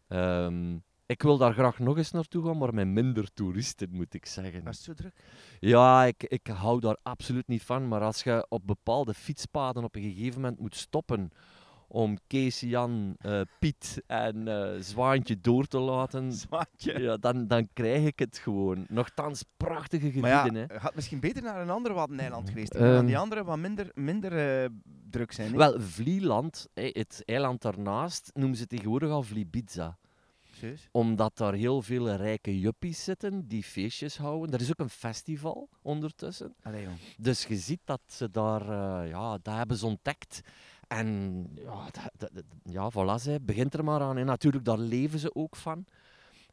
Ehm, 0.07 0.77
ik 1.05 1.21
wil 1.21 1.37
daar 1.37 1.53
graag 1.53 1.79
nog 1.79 1.97
eens 1.97 2.11
naartoe 2.11 2.45
gaan, 2.45 2.57
maar 2.57 2.73
met 2.73 2.87
minder 2.87 3.33
toeristen, 3.33 3.89
moet 3.91 4.13
ik 4.13 4.25
zeggen. 4.25 4.63
Was 4.63 4.75
het 4.75 4.85
zo 4.85 4.93
druk? 4.93 5.13
Ja, 5.59 6.03
ik, 6.05 6.23
ik 6.23 6.47
hou 6.47 6.79
daar 6.79 6.97
absoluut 7.03 7.47
niet 7.47 7.63
van. 7.63 7.87
Maar 7.87 8.01
als 8.01 8.23
je 8.23 8.45
op 8.49 8.67
bepaalde 8.67 9.13
fietspaden 9.13 9.83
op 9.83 9.95
een 9.95 10.01
gegeven 10.01 10.41
moment 10.41 10.59
moet 10.59 10.75
stoppen 10.75 11.31
om 11.87 12.17
Kees, 12.27 12.59
Jan, 12.59 13.15
eh, 13.17 13.41
Piet 13.59 14.03
en 14.07 14.47
eh, 14.47 14.81
Zwaantje 14.81 15.39
door 15.39 15.65
te 15.65 15.79
laten, 15.79 16.31
Zwaantje. 16.33 16.99
ja, 16.99 17.17
dan, 17.17 17.47
dan 17.47 17.67
krijg 17.73 18.05
ik 18.05 18.19
het 18.19 18.37
gewoon. 18.37 18.85
Nochtans 18.89 19.43
prachtige 19.57 20.19
Maar 20.19 20.29
ja, 20.29 20.41
gebieden. 20.41 20.67
hè. 20.67 20.73
je 20.73 20.79
had 20.79 20.95
misschien 20.95 21.19
beter 21.19 21.43
naar 21.43 21.61
een 21.61 21.69
ander 21.69 21.93
Waddeneiland 21.93 22.49
geweest. 22.49 22.75
Um, 22.75 23.05
die 23.05 23.17
andere 23.17 23.43
wat 23.43 23.57
minder, 23.57 23.91
minder 23.93 24.61
eh, 24.63 24.69
druk 25.09 25.31
zijn. 25.31 25.51
hè. 25.51 25.57
Wel, 25.57 25.79
Vlieland, 25.79 26.67
het 26.73 27.21
eiland 27.25 27.61
daarnaast, 27.61 28.31
noemen 28.33 28.57
ze 28.57 28.67
tegenwoordig 28.67 29.09
al 29.09 29.23
Vlibiza. 29.23 29.97
Omdat 30.91 31.37
daar 31.37 31.53
heel 31.53 31.81
veel 31.81 32.09
rijke 32.15 32.59
juppies 32.59 33.03
zitten 33.03 33.47
die 33.47 33.63
feestjes 33.63 34.17
houden. 34.17 34.53
Er 34.55 34.61
is 34.61 34.69
ook 34.69 34.79
een 34.79 34.89
festival 34.89 35.69
ondertussen. 35.81 36.53
Allee, 36.63 36.83
jong. 36.83 36.97
Dus 37.17 37.45
je 37.45 37.55
ziet 37.55 37.79
dat 37.85 38.01
ze 38.07 38.31
daar, 38.31 38.61
eh, 38.61 39.09
ja, 39.09 39.37
dat 39.41 39.55
hebben 39.55 39.77
ze 39.77 39.85
ontdekt. 39.85 40.41
En 40.87 41.47
ja, 41.55 41.83
dat, 41.83 42.11
dat- 42.17 42.29
dat- 42.33 42.43
ja 42.63 42.91
voilà, 42.91 43.21
ze 43.21 43.39
begint 43.41 43.73
er 43.73 43.83
maar 43.83 44.01
aan. 44.01 44.17
En 44.17 44.25
natuurlijk, 44.25 44.65
daar 44.65 44.77
leven 44.77 45.19
ze 45.19 45.35
ook 45.35 45.55
van. 45.55 45.85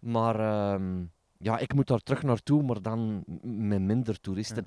Maar 0.00 0.40
ehm, 0.40 1.04
ja, 1.38 1.58
ik 1.58 1.74
moet 1.74 1.86
daar 1.86 2.00
terug 2.00 2.22
naartoe, 2.22 2.62
maar 2.62 2.82
dan 2.82 3.22
met 3.42 3.80
minder 3.80 4.20
toeristen. 4.20 4.66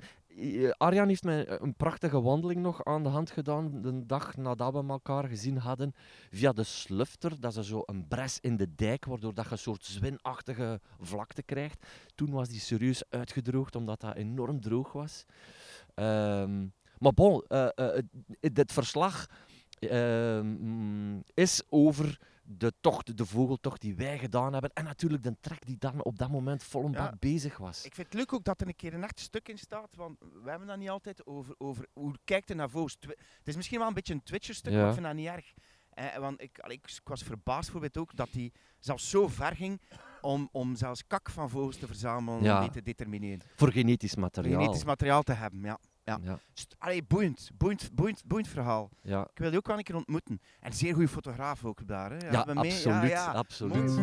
Arjan 0.76 1.08
heeft 1.08 1.24
mij 1.24 1.60
een 1.60 1.74
prachtige 1.74 2.20
wandeling 2.20 2.60
nog 2.60 2.84
aan 2.84 3.02
de 3.02 3.08
hand 3.08 3.30
gedaan, 3.30 3.82
de 3.82 4.06
dag 4.06 4.36
nadat 4.36 4.72
we 4.72 4.84
elkaar 4.88 5.28
gezien 5.28 5.56
hadden, 5.56 5.94
via 6.30 6.52
de 6.52 6.64
Slufter. 6.64 7.40
Dat 7.40 7.56
is 7.56 7.66
zo 7.66 7.82
een 7.84 8.08
bres 8.08 8.38
in 8.40 8.56
de 8.56 8.74
dijk, 8.74 9.04
waardoor 9.04 9.34
dat 9.34 9.44
je 9.44 9.50
een 9.50 9.58
soort 9.58 9.84
zwinachtige 9.84 10.80
vlakte 11.00 11.42
krijgt. 11.42 11.86
Toen 12.14 12.30
was 12.30 12.48
die 12.48 12.60
serieus 12.60 13.02
uitgedroogd, 13.08 13.76
omdat 13.76 14.00
dat 14.00 14.16
enorm 14.16 14.60
droog 14.60 14.92
was. 14.92 15.24
Ehm, 15.94 16.66
maar 16.98 17.12
bon, 17.14 17.44
eh, 17.48 17.68
eh, 17.74 18.02
dit 18.40 18.72
verslag 18.72 19.26
ehm, 19.78 21.20
is 21.34 21.62
over 21.68 22.18
de 22.48 22.72
tocht, 22.80 23.16
de 23.16 23.26
vogeltocht 23.26 23.80
die 23.80 23.94
wij 23.96 24.18
gedaan 24.18 24.52
hebben. 24.52 24.70
En 24.74 24.84
natuurlijk 24.84 25.22
de 25.22 25.36
trek 25.40 25.66
die 25.66 25.76
dan 25.78 26.04
op 26.04 26.18
dat 26.18 26.30
moment 26.30 26.62
vol 26.64 26.84
een 26.84 26.92
Ja. 26.92 26.98
bak 27.10 27.18
bezig 27.18 27.56
was. 27.58 27.84
Ik 27.84 27.94
vind 27.94 28.06
het 28.06 28.16
leuk 28.16 28.32
ook 28.32 28.44
dat 28.44 28.60
er 28.60 28.66
een 28.66 28.76
keer 28.76 28.94
een 28.94 29.04
echt 29.04 29.20
stuk 29.20 29.48
in 29.48 29.58
staat, 29.58 29.94
want 29.96 30.18
we 30.42 30.50
hebben 30.50 30.68
dat 30.68 30.78
niet 30.78 30.88
altijd 30.90 31.26
over, 31.26 31.54
over 31.58 31.86
hoe 31.92 32.14
kijkt 32.24 32.50
er 32.50 32.56
naar 32.56 32.70
vogels. 32.70 32.96
Het 33.00 33.16
is 33.48 33.56
misschien 33.56 33.78
wel 33.78 33.88
een 33.88 33.94
beetje 33.94 34.14
een 34.14 34.22
Twitcher-stuk, 34.22 34.72
Ja. 34.72 34.78
maar 34.78 34.86
ik 34.88 34.94
vind 34.94 35.06
dat 35.06 35.14
niet 35.14 35.26
erg. 35.26 35.52
Eh, 35.90 36.16
want 36.16 36.40
ik, 36.42 36.58
ik, 36.58 36.72
ik 36.72 37.00
was 37.04 37.22
verbaasd 37.22 37.62
bijvoorbeeld 37.72 37.96
ook 37.98 38.16
dat 38.16 38.28
hij 38.32 38.52
zelfs 38.78 39.10
zo 39.10 39.28
ver 39.28 39.56
ging 39.56 39.80
om, 40.20 40.48
om 40.52 40.76
zelfs 40.76 41.06
kak 41.06 41.30
van 41.30 41.50
vogels 41.50 41.76
te 41.76 41.86
verzamelen 41.86 42.42
Ja. 42.42 42.54
om 42.56 42.60
die 42.62 42.70
te 42.70 42.82
determineren. 42.82 43.46
Voor 43.56 43.72
genetisch 43.72 44.14
materiaal. 44.16 44.60
Genetisch 44.60 44.84
materiaal 44.84 45.22
te 45.22 45.32
hebben, 45.32 45.60
ja. 45.60 45.78
Ja. 46.06 46.18
Ja, 46.22 46.38
Allee, 46.78 47.02
boeiend, 47.02 47.50
boeiend, 47.54 47.90
boeiend, 47.94 48.24
boeiend 48.24 48.48
verhaal. 48.48 48.90
ja. 49.02 49.22
Ik 49.30 49.38
wil 49.38 49.48
die 49.48 49.58
ook 49.58 49.66
wel 49.66 49.76
een 49.78 49.82
keer 49.82 49.94
ontmoeten. 49.96 50.40
En 50.60 50.72
zeer 50.72 50.92
goede 50.92 51.08
fotograaf 51.08 51.64
ook 51.64 51.86
daar. 51.88 52.10
Hè. 52.10 52.30
Ja, 52.30 52.44
mee- 52.44 52.56
absoluut, 52.56 53.10
Ja, 53.10 53.32
ja. 53.32 53.32
absoluut. 53.32 53.94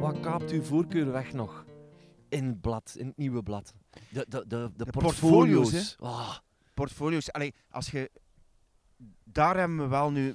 Wat 0.00 0.20
kaapt 0.20 0.50
uw 0.50 0.62
voorkeur 0.62 1.12
weg 1.12 1.32
nog? 1.32 1.64
In 2.28 2.44
het 2.46 2.60
blad, 2.60 2.94
in 2.98 3.06
het 3.06 3.16
nieuwe 3.16 3.42
blad. 3.42 3.74
De, 4.08 4.26
de, 4.28 4.44
de, 4.46 4.70
de, 4.76 4.84
De 4.84 4.90
portfolio's. 4.90 5.70
portfolio's, 5.70 5.96
Ah, 6.00 6.36
portfolio's. 6.74 7.32
Allee, 7.32 7.54
als 7.70 7.90
je, 7.90 8.10
daar 9.24 9.56
hebben 9.56 9.78
we 9.78 9.86
wel 9.86 10.10
nu 10.10 10.34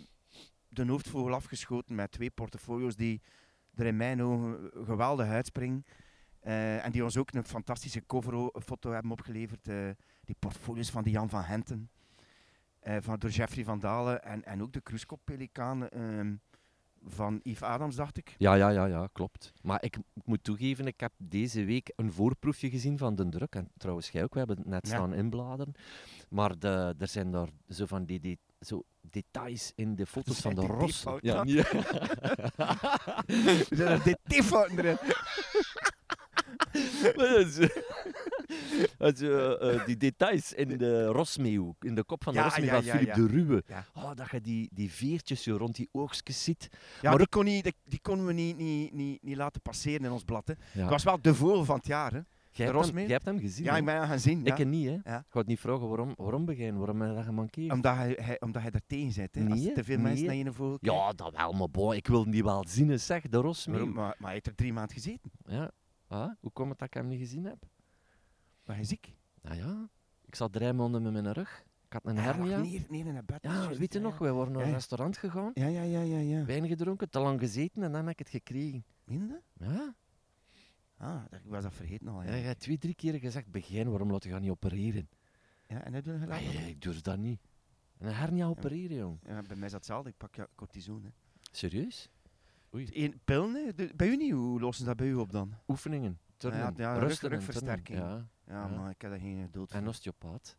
de 0.69 0.85
hoofdvogel 0.87 1.33
afgeschoten 1.33 1.95
met 1.95 2.11
twee 2.11 2.29
portfolio's 2.29 2.95
die 2.95 3.21
er 3.75 3.85
in 3.85 3.97
mijn 3.97 4.23
ogen 4.23 4.71
geweldig 4.85 5.27
uitspringen. 5.27 5.85
Eh, 6.45 6.85
en 6.85 6.91
die 6.91 7.03
ons 7.03 7.17
ook 7.17 7.33
een 7.33 7.45
fantastische 7.45 8.05
coverfoto 8.05 8.91
hebben 8.91 9.11
opgeleverd. 9.11 9.67
eh, 9.67 9.75
die 10.23 10.35
portfolio's 10.39 10.89
van 10.89 11.03
die 11.03 11.13
Jan 11.13 11.29
van 11.29 11.41
Henten. 11.43 11.89
eh, 12.79 12.97
van, 12.99 13.19
door 13.19 13.29
Jeffrey 13.29 13.63
van 13.63 13.79
Dalen. 13.79 14.23
En, 14.23 14.43
en 14.45 14.61
ook 14.61 14.73
de 14.73 14.81
Kruiskop-pelikaan 14.81 15.89
ehm, 15.89 16.35
van 17.07 17.39
Yves 17.43 17.61
Adams, 17.61 17.95
dacht 17.95 18.17
ik. 18.17 18.35
ja, 18.37 18.53
ja, 18.53 18.69
ja, 18.69 18.85
ja, 18.85 19.07
klopt. 19.11 19.53
Maar 19.61 19.83
ik, 19.83 19.97
moet 20.25 20.43
toegeven, 20.43 20.87
ik 20.87 20.99
heb 20.99 21.11
deze 21.17 21.63
week 21.65 21.91
een 21.95 22.11
voorproefje 22.11 22.69
gezien 22.69 22.97
van 22.97 23.15
de 23.15 23.29
druk. 23.29 23.55
En 23.55 23.69
trouwens, 23.77 24.09
jij 24.09 24.23
ook, 24.23 24.33
we 24.33 24.39
hebben 24.39 24.57
het 24.57 24.65
net 24.67 24.87
Ja. 24.87 24.93
staan 24.95 25.13
inbladeren. 25.13 25.73
Maar 26.29 26.59
de, 26.59 26.95
er 26.97 27.07
zijn 27.07 27.31
daar 27.31 27.47
zo 27.69 27.85
van 27.85 28.05
die, 28.05 28.19
die 28.19 28.39
zo 28.59 28.83
details 29.01 29.71
in 29.75 29.95
de 29.95 30.05
foto's 30.05 30.39
van 30.41 30.55
de 30.55 30.75
diepfout, 30.79 31.21
Ja, 31.23 31.43
ja? 31.45 31.63
Er 33.69 33.75
zijn 33.77 34.01
er 34.01 34.15
dt-fouten 34.27 34.77
erin. 34.79 34.97
Maar 37.15 37.27
dat 37.27 37.69
Het, 38.97 39.21
eh, 39.21 39.73
eh, 39.73 39.85
die 39.85 39.97
details 39.97 40.53
in 40.53 40.77
de 40.77 41.05
rosmeeuw, 41.05 41.75
in 41.79 41.95
de 41.95 42.03
kop 42.03 42.23
van 42.23 42.33
de 42.33 42.39
Ja, 42.39 42.45
rosmeeuw 42.45 42.65
ja, 42.65 42.81
van 42.81 43.05
ja. 43.05 43.13
de 43.13 43.27
Ruwe. 43.27 43.63
Oh, 43.93 44.11
dat 44.15 44.31
je 44.31 44.41
die, 44.41 44.69
die 44.73 44.91
veertjes 44.91 45.43
zo 45.43 45.55
rond 45.57 45.75
die 45.75 45.89
oogstjes 45.91 46.43
ziet. 46.43 46.69
Ja, 47.01 47.09
Maar 47.09 47.17
die, 47.17 47.27
kon 47.27 47.45
niet, 47.45 47.73
die, 47.83 47.99
konden 48.01 48.25
we 48.25 48.33
niet, 48.33 48.57
niet, 48.57 48.93
niet, 48.93 49.23
niet 49.23 49.35
laten 49.35 49.61
passeren 49.61 50.05
in 50.05 50.11
ons 50.11 50.23
blad. 50.23 50.47
Hè. 50.47 50.81
Het 50.81 50.89
was 50.89 51.03
wel 51.03 51.21
de 51.21 51.35
vogel 51.35 51.65
van 51.65 51.75
het 51.75 51.87
jaar. 51.87 52.13
Hè. 52.13 52.19
Jij, 52.55 52.65
de 52.67 52.73
hebt 52.73 52.85
hem, 52.85 52.97
jij 52.97 53.07
hebt 53.07 53.25
hem 53.25 53.39
gezien. 53.39 53.65
Ja, 53.65 53.77
ik 53.77 53.85
ben 53.85 54.07
gaan 54.07 54.19
zien. 54.19 54.43
Ja. 54.43 54.55
Ik 54.55 54.65
niet, 54.67 54.85
hè? 54.87 55.11
Ja. 55.11 55.17
Ik 55.17 55.25
ga 55.29 55.39
het 55.39 55.47
niet 55.47 55.59
vragen 55.59 55.87
waarom, 55.87 56.13
waarom 56.17 56.45
begin, 56.45 56.77
waarom 56.77 57.01
heb 57.01 57.09
je 57.09 57.15
dat 57.15 57.25
gemankeerd? 57.25 57.71
Omdat, 57.71 57.95
hij, 57.95 58.17
hij, 58.21 58.39
omdat 58.39 58.61
hij 58.61 58.71
daar 58.71 58.81
tegen 58.87 59.11
zit. 59.11 59.35
Hè. 59.35 59.41
Als 59.41 59.59
Nee, 59.59 59.67
er 59.67 59.73
te 59.73 59.83
veel 59.83 59.95
nee. 59.95 60.05
mensen 60.05 60.25
naar 60.25 60.35
je 60.35 60.53
vogel 60.53 60.79
kijken. 60.79 60.99
Ja, 60.99 61.11
dat 61.11 61.35
wel, 61.35 61.51
maar 61.51 61.69
boy, 61.69 61.95
ik 61.95 62.07
wil 62.07 62.31
die 62.31 62.43
wel 62.43 62.65
zien, 62.67 62.99
zeg, 62.99 63.21
de 63.29 63.37
rosmeeuw. 63.37 63.77
Waarom? 63.77 63.93
Maar, 63.95 64.05
maar 64.05 64.15
hij 64.21 64.31
heeft 64.33 64.47
er 64.47 64.55
drie 64.55 64.73
maanden 64.73 64.93
gezeten. 64.95 65.31
Ja. 65.45 65.71
Ah, 66.07 66.31
hoe 66.39 66.51
komt 66.51 66.69
het 66.69 66.79
dat 66.79 66.87
ik 66.87 66.93
hem 66.93 67.07
niet 67.07 67.19
gezien 67.19 67.45
heb? 67.45 67.65
Maar 68.65 68.75
hij 68.75 68.83
is 68.83 68.89
ziek. 68.89 69.15
Nou 69.41 69.55
ja, 69.57 69.89
ik 70.25 70.35
zat 70.35 70.53
drie 70.53 70.73
maanden 70.73 71.01
met 71.01 71.11
mijn 71.13 71.31
rug. 71.31 71.65
Ik 71.85 71.93
had 71.93 72.05
een 72.05 72.15
lag 72.15 72.23
hernia. 72.23 72.59
neer, 72.61 72.85
neer 72.89 73.05
in 73.05 73.15
het 73.15 73.25
bed. 73.25 73.39
Ja, 73.41 73.69
weet 73.69 73.93
je 73.93 73.99
nog, 73.99 74.17
wij 74.17 74.31
waren 74.33 74.51
naar 74.53 74.63
een 74.65 74.71
restaurant 74.71 75.17
gegaan, 75.17 75.51
Ja, 75.53 75.67
ja, 75.67 75.81
ja, 75.81 76.01
ja. 76.01 76.17
ja. 76.17 76.45
wijn 76.45 76.67
gedronken, 76.67 77.09
te 77.09 77.19
lang 77.19 77.39
gezeten 77.39 77.83
en 77.83 77.91
dan 77.91 78.01
heb 78.01 78.11
ik 78.11 78.19
het 78.19 78.29
gekregen. 78.29 78.85
Minder? 79.03 79.41
Ja, 79.53 79.95
Ah, 80.97 81.23
ik 81.31 81.39
was 81.43 81.63
dat 81.63 81.73
vergeten 81.73 82.07
al. 82.07 82.21
ja. 82.23 82.29
Ja, 82.29 82.35
je 82.35 82.43
hebt 82.43 82.59
twee, 82.59 82.77
drie 82.77 82.95
keer 82.95 83.19
gezegd, 83.19 83.51
begin, 83.51 83.89
waarom 83.89 84.11
laat 84.11 84.23
je 84.23 84.29
gaan 84.29 84.41
niet 84.41 84.49
opereren? 84.51 85.09
Ja, 85.67 85.83
en 85.83 85.91
hij 85.91 86.01
doet 86.01 86.13
een 86.13 86.31
Ah, 86.31 86.37
gelijk. 86.37 86.57
ja, 86.57 86.59
ik 86.65 86.81
durf 86.81 87.01
dat 87.01 87.17
niet. 87.17 87.39
Een 87.97 88.13
hernia 88.13 88.45
opereren, 88.47 88.97
jong. 88.97 89.19
Ja, 89.27 89.41
bij 89.41 89.55
mij 89.55 89.65
is 89.65 89.71
dat 89.71 89.71
hetzelfde. 89.71 90.09
Ik 90.09 90.17
pak 90.17 90.35
ja, 90.35 90.47
cortisone. 90.55 91.11
Serieus? 91.51 92.09
Oei. 92.75 92.89
Eén 92.93 93.19
pil, 93.25 93.49
nee. 93.49 93.73
De- 93.73 93.91
bij 93.95 94.07
u 94.07 94.15
niet? 94.17 94.31
Hoe 94.31 94.59
lossen 94.59 94.83
ze 94.83 94.89
dat 94.89 94.97
bij 94.97 95.07
u 95.07 95.15
op 95.15 95.31
dan? 95.31 95.53
Oefeningen, 95.67 96.19
turnen, 96.37 96.59
ja, 96.59 96.73
ja, 96.77 96.93
rug- 96.93 97.07
rusten 97.07 97.29
rugversterking. 97.29 97.99
Ja, 98.47 98.67
maar 98.67 98.89
ik 98.89 99.01
heb 99.01 99.11
daar 99.11 99.19
geen 99.19 99.41
geduld 99.41 99.71
voor. 99.71 99.79
en 99.79 99.87
osteopaat. 99.87 100.57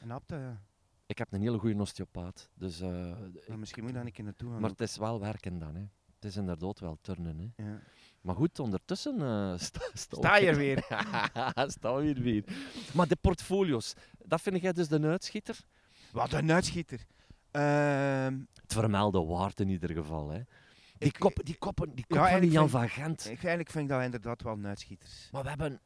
En 0.00 0.08
dat, 0.08 0.22
ja. 0.26 0.62
Ik 1.06 1.18
heb 1.18 1.32
een 1.32 1.40
hele 1.40 1.58
goede 1.58 1.80
osteopaat, 1.80 2.50
dus... 2.54 2.80
eh, 2.80 3.16
misschien 3.56 3.82
moet 3.82 3.90
je 3.92 3.96
daar 3.96 4.06
een 4.06 4.12
keer 4.12 4.24
naartoe 4.24 4.50
gaan. 4.50 4.60
maar 4.60 4.70
het 4.70 4.80
is 4.80 4.96
wel 4.96 5.20
werken 5.20 5.58
dan, 5.58 5.74
hè. 5.74 5.80
Het 6.14 6.24
is 6.24 6.36
inderdaad 6.36 6.80
wel 6.80 6.98
turnen, 7.00 7.38
hè. 7.56 7.64
ja. 7.64 7.80
Maar 8.20 8.34
goed, 8.34 8.58
ondertussen 8.58 9.20
eh, 9.22 9.52
sta, 9.68 9.80
sta, 9.92 10.16
Sta 10.16 10.36
je 10.36 10.46
er 10.46 10.56
weer? 10.56 10.78
Staan 11.76 11.96
we 11.96 12.02
hier 12.02 12.20
weer. 12.22 12.44
Maar 12.94 13.08
de 13.08 13.16
portfolio's, 13.20 13.94
dat 14.18 14.40
vind 14.40 14.60
jij 14.62 14.72
dus 14.72 14.88
de 14.88 15.00
uitschieter? 15.00 15.58
Wat 16.12 16.32
een 16.32 16.52
uitschieter. 16.52 17.06
Ehm, 17.50 18.38
Het 18.54 18.72
vermelde 18.72 19.24
waard 19.24 19.60
in 19.60 19.68
ieder 19.68 19.90
geval. 19.90 20.28
Hè. 20.30 20.40
Die, 20.98 21.08
Ik- 21.08 21.18
kop, 21.18 21.40
die 21.44 21.56
koppen, 21.58 21.94
die 21.94 22.04
kop 22.06 22.16
Ja, 22.16 22.30
van 22.30 22.40
die 22.40 22.50
Jan 22.50 22.68
van 22.68 22.88
Gent. 22.88 23.20
ik, 23.20 23.26
eigenlijk 23.38 23.70
vind 23.70 23.84
ik 23.84 23.90
dat 23.90 24.02
inderdaad 24.02 24.42
wel 24.42 24.52
een 24.52 24.66
uitschieter. 24.66 25.08
Maar 25.32 25.42
we 25.42 25.48
hebben 25.48 25.80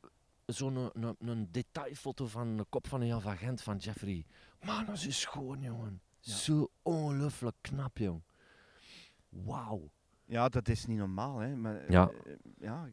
zo'n 0.47 0.77
een, 0.77 0.91
een, 1.03 1.17
een 1.29 1.49
detailfoto 1.51 2.27
van 2.27 2.57
de 2.57 2.65
kop 2.69 2.87
van 2.89 3.01
een 3.01 3.07
Jan 3.07 3.23
van 3.23 3.37
Gent 3.37 3.63
van 3.63 3.77
Jeffrey. 3.77 4.25
Man, 4.65 4.85
dat 4.85 4.95
is 5.05 5.21
schoon, 5.21 5.61
jongen. 5.61 6.01
Ja. 6.21 6.35
Zo 6.35 6.69
ongelooflijk 6.83 7.57
knap, 7.61 7.99
jong. 7.99 8.23
Wauw. 9.29 9.91
Ja, 10.25 10.49
dat 10.49 10.69
is 10.69 10.87
niet 10.87 10.99
normaal, 10.99 11.39
hè. 11.39 11.57
Maar, 11.57 11.91
Ja. 11.93 12.11
eh, 12.25 12.33
ja. 12.59 12.89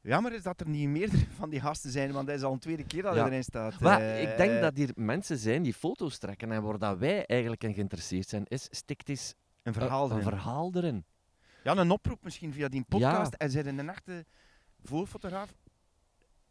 Jammer 0.00 0.32
is 0.32 0.42
dat 0.42 0.60
er 0.60 0.68
niet 0.68 0.88
meerdere 0.88 1.26
van 1.38 1.50
die 1.50 1.60
gasten 1.60 1.90
zijn, 1.90 2.12
want 2.12 2.26
dat 2.26 2.36
is 2.36 2.42
al 2.42 2.52
een 2.52 2.58
tweede 2.58 2.84
keer 2.84 3.02
dat 3.02 3.14
Ja. 3.14 3.20
hij 3.20 3.30
erin 3.30 3.44
staat. 3.44 3.80
Maar 3.80 4.00
Eh, 4.00 4.22
ik 4.30 4.36
denk 4.36 4.60
dat 4.60 4.76
hier 4.76 4.90
mensen 4.94 5.38
zijn 5.38 5.62
die 5.62 5.74
foto's 5.74 6.18
trekken 6.18 6.52
en 6.52 6.62
waar 6.62 6.78
dat 6.78 6.98
wij 6.98 7.26
eigenlijk 7.26 7.64
in 7.64 7.74
geïnteresseerd 7.74 8.28
zijn, 8.28 8.44
is 8.44 8.68
stikt 8.70 9.08
Een 9.66 9.72
verhaal 9.72 10.04
een 10.04 10.10
erin. 10.10 10.22
verhaal 10.22 10.70
erin. 10.74 11.04
Ja, 11.64 11.76
een 11.76 11.90
oproep 11.90 12.24
misschien 12.24 12.52
via 12.52 12.68
die 12.68 12.78
Ja. 12.80 12.84
podcast. 12.88 13.34
En 13.34 13.50
zijn 13.50 13.78
een 13.78 13.88
echte 13.88 14.24
voorfotograaf. 14.82 15.54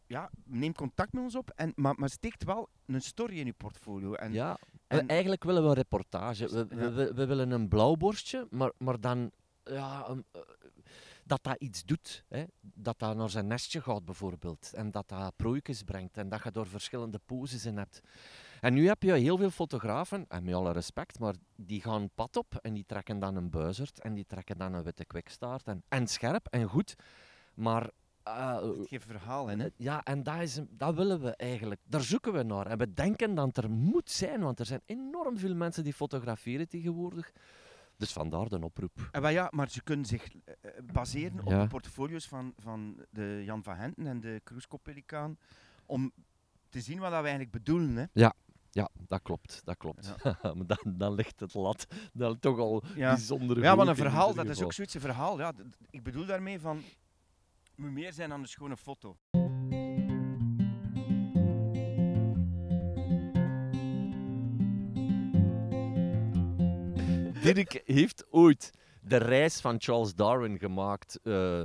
Ja, 0.06 0.30
neem 0.44 0.72
contact 0.72 1.12
met 1.12 1.22
ons 1.22 1.34
op. 1.36 1.50
En, 1.54 1.72
maar, 1.76 1.94
maar 1.98 2.08
steekt 2.10 2.44
wel 2.44 2.68
een 2.86 3.02
story 3.02 3.38
in 3.38 3.46
je 3.46 3.52
portfolio. 3.52 4.12
En, 4.14 4.32
ja, 4.32 4.56
en- 4.86 4.98
we- 4.98 5.12
eigenlijk 5.12 5.44
willen 5.44 5.62
we 5.62 5.68
een 5.68 5.74
reportage. 5.74 6.48
We, 6.48 6.66
we, 6.66 6.76
Ja. 6.76 6.92
we, 6.92 7.14
we 7.14 7.26
willen 7.26 7.50
een 7.50 7.68
blauwborstje, 7.68 8.46
maar, 8.50 8.72
maar 8.78 9.00
dan 9.00 9.30
ja, 9.64 10.06
eh, 10.32 10.40
dat 11.24 11.42
dat 11.42 11.56
iets 11.60 11.84
doet. 11.84 12.24
Hè? 12.28 12.44
Dat 12.60 12.98
dat 12.98 13.16
naar 13.16 13.30
zijn 13.30 13.46
nestje 13.46 13.80
gaat 13.80 14.04
bijvoorbeeld. 14.04 14.72
En 14.74 14.90
dat 14.90 15.08
dat 15.08 15.36
prooikjes 15.36 15.82
brengt. 15.82 16.16
En 16.16 16.28
dat 16.28 16.42
je 16.42 16.50
er 16.50 16.66
verschillende 16.66 17.20
poses 17.26 17.66
in 17.66 17.76
hebt. 17.76 18.00
En 18.66 18.74
nu 18.74 18.86
heb 18.86 19.02
je 19.02 19.12
heel 19.12 19.36
veel 19.36 19.50
fotografen, 19.50 20.24
en 20.28 20.44
met 20.44 20.54
alle 20.54 20.72
respect, 20.72 21.18
maar 21.18 21.34
die 21.56 21.80
gaan 21.80 22.10
pad 22.14 22.36
op 22.36 22.54
en 22.62 22.74
die 22.74 22.84
trekken 22.86 23.18
dan 23.18 23.36
een 23.36 23.50
buizerd 23.50 24.00
en 24.00 24.14
die 24.14 24.24
trekken 24.26 24.58
dan 24.58 24.74
een 24.74 24.82
witte 24.82 25.04
kwikstaart. 25.04 25.66
En, 25.66 25.82
en 25.88 26.06
scherp 26.06 26.46
en 26.50 26.64
goed. 26.68 26.94
Maar 27.54 27.90
eh, 28.22 28.60
Het 28.62 28.88
geeft 28.88 29.06
verhaal 29.06 29.48
in, 29.50 29.58
hè. 29.60 29.66
eh, 29.66 29.72
Ja, 29.76 30.02
en 30.04 30.22
dat, 30.22 30.40
is, 30.40 30.60
dat 30.70 30.94
willen 30.94 31.20
we 31.20 31.36
eigenlijk. 31.36 31.80
Daar 31.84 32.00
zoeken 32.02 32.32
we 32.32 32.42
naar. 32.42 32.66
En 32.66 32.78
we 32.78 32.92
denken 32.92 33.34
dat 33.34 33.56
er 33.56 33.70
moet 33.70 34.10
zijn, 34.10 34.40
want 34.40 34.58
er 34.60 34.66
zijn 34.66 34.82
enorm 34.86 35.38
veel 35.38 35.54
mensen 35.54 35.84
die 35.84 35.92
fotograferen 35.94 36.68
tegenwoordig. 36.68 37.32
Dus 37.96 38.12
vandaar 38.12 38.48
de 38.48 38.64
oproep. 38.64 39.08
En 39.12 39.20
wel 39.22 39.30
ja, 39.30 39.48
maar 39.50 39.70
ze 39.70 39.82
kunnen 39.82 40.06
zich 40.06 40.24
eh, 40.44 40.70
baseren 40.92 41.40
op 41.44 41.50
Ja. 41.52 41.62
de 41.62 41.68
portfolio's 41.68 42.28
van, 42.28 42.52
van 42.58 43.04
de 43.10 43.42
Jan 43.44 43.62
van 43.62 43.76
Henten 43.76 44.06
en 44.06 44.20
de 44.20 44.40
Cruiskop-pelikaan. 44.44 45.38
Om 45.86 46.12
te 46.68 46.80
zien 46.80 46.98
wat 46.98 47.08
we 47.10 47.14
eigenlijk 47.16 47.50
bedoelen, 47.50 47.96
hè. 47.96 48.04
Ja, 48.12 48.34
dat 49.08 49.22
klopt. 49.22 49.60
Dat 49.64 49.76
klopt. 49.76 50.14
maar 50.42 50.66
dan, 50.66 50.78
dan 50.84 51.14
ligt 51.14 51.40
het 51.40 51.54
lat 51.54 51.86
dan 52.12 52.38
toch 52.38 52.58
al 52.58 52.84
Ja. 52.94 53.14
bijzonder 53.14 53.56
Ja, 53.62 53.76
want 53.76 53.88
hoog 53.88 53.88
een 53.88 53.96
verhaal, 54.04 54.34
dat 54.34 54.48
is 54.48 54.62
ook 54.62 54.72
zoiets 54.72 54.94
een 54.94 55.00
verhaal. 55.00 55.38
Ja, 55.38 55.52
ik 55.90 56.02
bedoel 56.02 56.26
daarmee 56.26 56.60
van, 56.60 56.82
moet 57.74 57.92
meer 57.92 58.12
zijn 58.12 58.28
dan 58.28 58.40
een 58.40 58.48
schone 58.48 58.76
foto. 58.76 59.16
Dirk 67.42 67.82
heeft 67.84 68.24
ooit 68.30 68.70
de 69.00 69.16
reis 69.16 69.60
van 69.60 69.76
Charles 69.78 70.14
Darwin 70.14 70.58
gemaakt. 70.58 71.18
eh, 71.22 71.62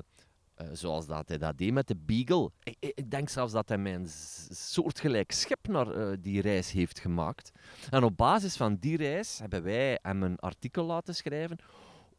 eh, 0.61 0.67
zoals 0.73 1.07
dat 1.07 1.27
hij 1.27 1.37
dat 1.37 1.57
deed 1.57 1.71
met 1.73 1.87
de 1.87 1.95
Beagle. 1.95 2.51
Ik, 2.63 2.75
ik- 2.79 3.11
denk 3.11 3.29
zelfs 3.29 3.53
dat 3.53 3.69
hij 3.69 4.01
s- 4.07 4.47
soortgelijk 4.73 5.31
schip 5.31 5.67
naar 5.67 5.91
eh, 5.91 6.17
die 6.19 6.41
reis 6.41 6.71
heeft 6.71 6.99
gemaakt. 6.99 7.51
En 7.89 8.03
op 8.03 8.17
basis 8.17 8.57
van 8.57 8.75
die 8.75 8.97
reis 8.97 9.39
hebben 9.39 9.63
wij 9.63 9.99
hem 10.01 10.23
een 10.23 10.39
artikel 10.39 10.85
laten 10.85 11.15
schrijven 11.15 11.57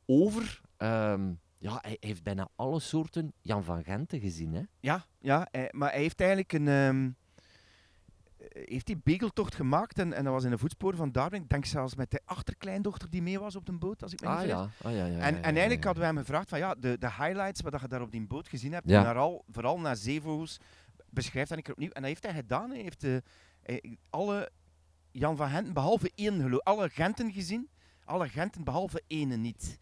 over. 0.07 0.61
ehm, 0.77 1.33
ja, 1.59 1.79
hij 1.83 1.97
heeft 2.01 2.23
bijna 2.23 2.49
alle 2.57 2.81
soorten 2.81 3.33
Jan 3.41 3.65
van 3.65 3.85
Genten 3.85 4.21
gezien. 4.21 4.55
Hè? 4.55 4.63
Ja, 4.81 5.07
ja 5.19 5.49
maar 5.71 5.91
hij 5.91 6.01
heeft 6.01 6.21
eigenlijk 6.21 6.53
een... 6.53 6.69
ehm, 6.69 7.05
eh, 7.05 7.11
heeft 8.53 8.87
die 8.87 9.01
begeltocht 9.05 9.55
gemaakt 9.55 9.99
en, 9.99 10.13
en 10.13 10.25
dat 10.25 10.33
was 10.33 10.45
in 10.45 10.51
de 10.51 10.59
voetsporen 10.59 10.97
van 10.97 11.13
Darwin. 11.13 11.43
Ik 11.43 11.49
denk 11.49 11.65
zelfs 11.65 11.95
met 11.95 12.11
de 12.11 12.21
achterkleindochter 12.25 13.11
die 13.11 13.23
mee 13.23 13.39
was 13.39 13.57
op 13.57 13.67
de 13.67 13.73
boot, 13.73 14.03
als 14.03 14.13
ik 14.13 14.21
me 14.21 14.27
niet 14.29 14.37
Ah 14.37 14.43
vergis. 14.43 14.59
ja. 14.81 14.89
Ah, 14.89 14.95
ja, 14.97 15.07
ja, 15.07 15.17
ja, 15.17 15.19
En, 15.19 15.37
en 15.37 15.43
eigenlijk 15.43 15.85
hadden 15.85 16.03
wij 16.03 16.13
hem 16.13 16.21
gevraagd 16.21 16.49
van 16.49 16.59
ja, 16.59 16.75
de, 16.75 16.99
de 16.99 17.11
highlights 17.13 17.61
wat 17.61 17.81
je 17.81 17.89
daar 17.89 18.01
op 18.03 18.11
die 18.13 18.27
boot 18.27 18.49
gezien 18.49 18.73
hebt, 18.73 18.87
naar 18.87 19.17
al, 19.17 19.45
vooral 19.51 19.81
naar 19.81 19.97
zeevogels, 19.97 20.59
beschrijf 21.11 21.49
dat 21.49 21.57
een 21.57 21.63
keer 21.65 21.73
opnieuw. 21.73 21.91
En 21.91 22.01
dat 22.01 22.11
heeft 22.11 22.25
hij 22.25 22.35
gedaan. 22.35 22.71
Hij 22.71 22.81
heeft 22.81 23.05
eh, 23.05 23.17
eh, 23.63 23.95
alle 24.11 24.51
Jan 25.11 25.37
van 25.37 25.49
Genten, 25.49 25.73
behalve 25.73 26.11
één 26.15 26.41
geloof, 26.41 26.61
alle 26.61 26.89
Genten 26.89 27.33
gezien. 27.33 27.69
Alle 28.05 28.29
Genten 28.29 28.65
behalve 28.65 29.03
ene 29.07 29.37
niet. 29.37 29.79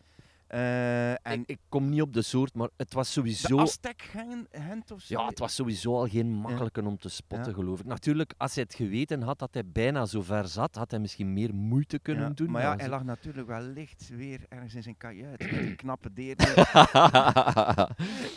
Eh, 0.51 1.11
en 1.11 1.41
Ik, 1.41 1.43
ik 1.49 1.59
kom 1.69 1.89
niet 1.89 2.03
op 2.03 2.13
de 2.13 2.23
soort, 2.23 2.55
maar 2.55 2.69
het 2.77 2.93
was 2.93 3.07
de 3.07 3.13
sowieso. 3.13 3.59
Aztec 3.59 4.03
Gent 4.03 4.91
of 4.91 5.01
zo. 5.01 5.21
Ja, 5.21 5.27
het 5.27 5.39
was 5.39 5.55
sowieso 5.55 5.95
al 5.97 6.09
geen 6.09 6.33
makkelijke 6.33 6.85
om 6.85 6.99
te 6.99 7.09
spotten, 7.09 7.49
Ja. 7.53 7.59
geloof 7.59 7.81
ik. 7.81 7.87
Natuurlijk, 7.87 8.35
als 8.37 8.55
hij 8.55 8.63
het 8.65 8.75
geweten 8.75 9.23
had 9.23 9.39
dat 9.39 9.55
hij 9.55 9.67
bijna 9.67 10.07
zo 10.07 10.23
ver 10.23 10.49
zat, 10.49 10.75
had 10.75 10.91
hij 10.91 11.01
misschien 11.01 11.33
meer 11.33 11.55
moeite 11.55 11.99
kunnen 11.99 12.29
Ja, 12.29 12.31
doen. 12.35 12.51
Maar 12.51 12.63
ja, 12.63 12.77
hij 12.77 12.89
lag 12.89 13.05
natuurlijk 13.05 13.47
wel 13.47 13.61
licht 13.63 14.09
weer 14.09 14.41
ergens 14.49 14.75
in 14.75 14.83
zijn 14.83 14.97
kajuit 14.97 15.41
met 15.41 15.53
een 15.53 15.77
knappe 15.85 16.13
deer. 16.13 16.37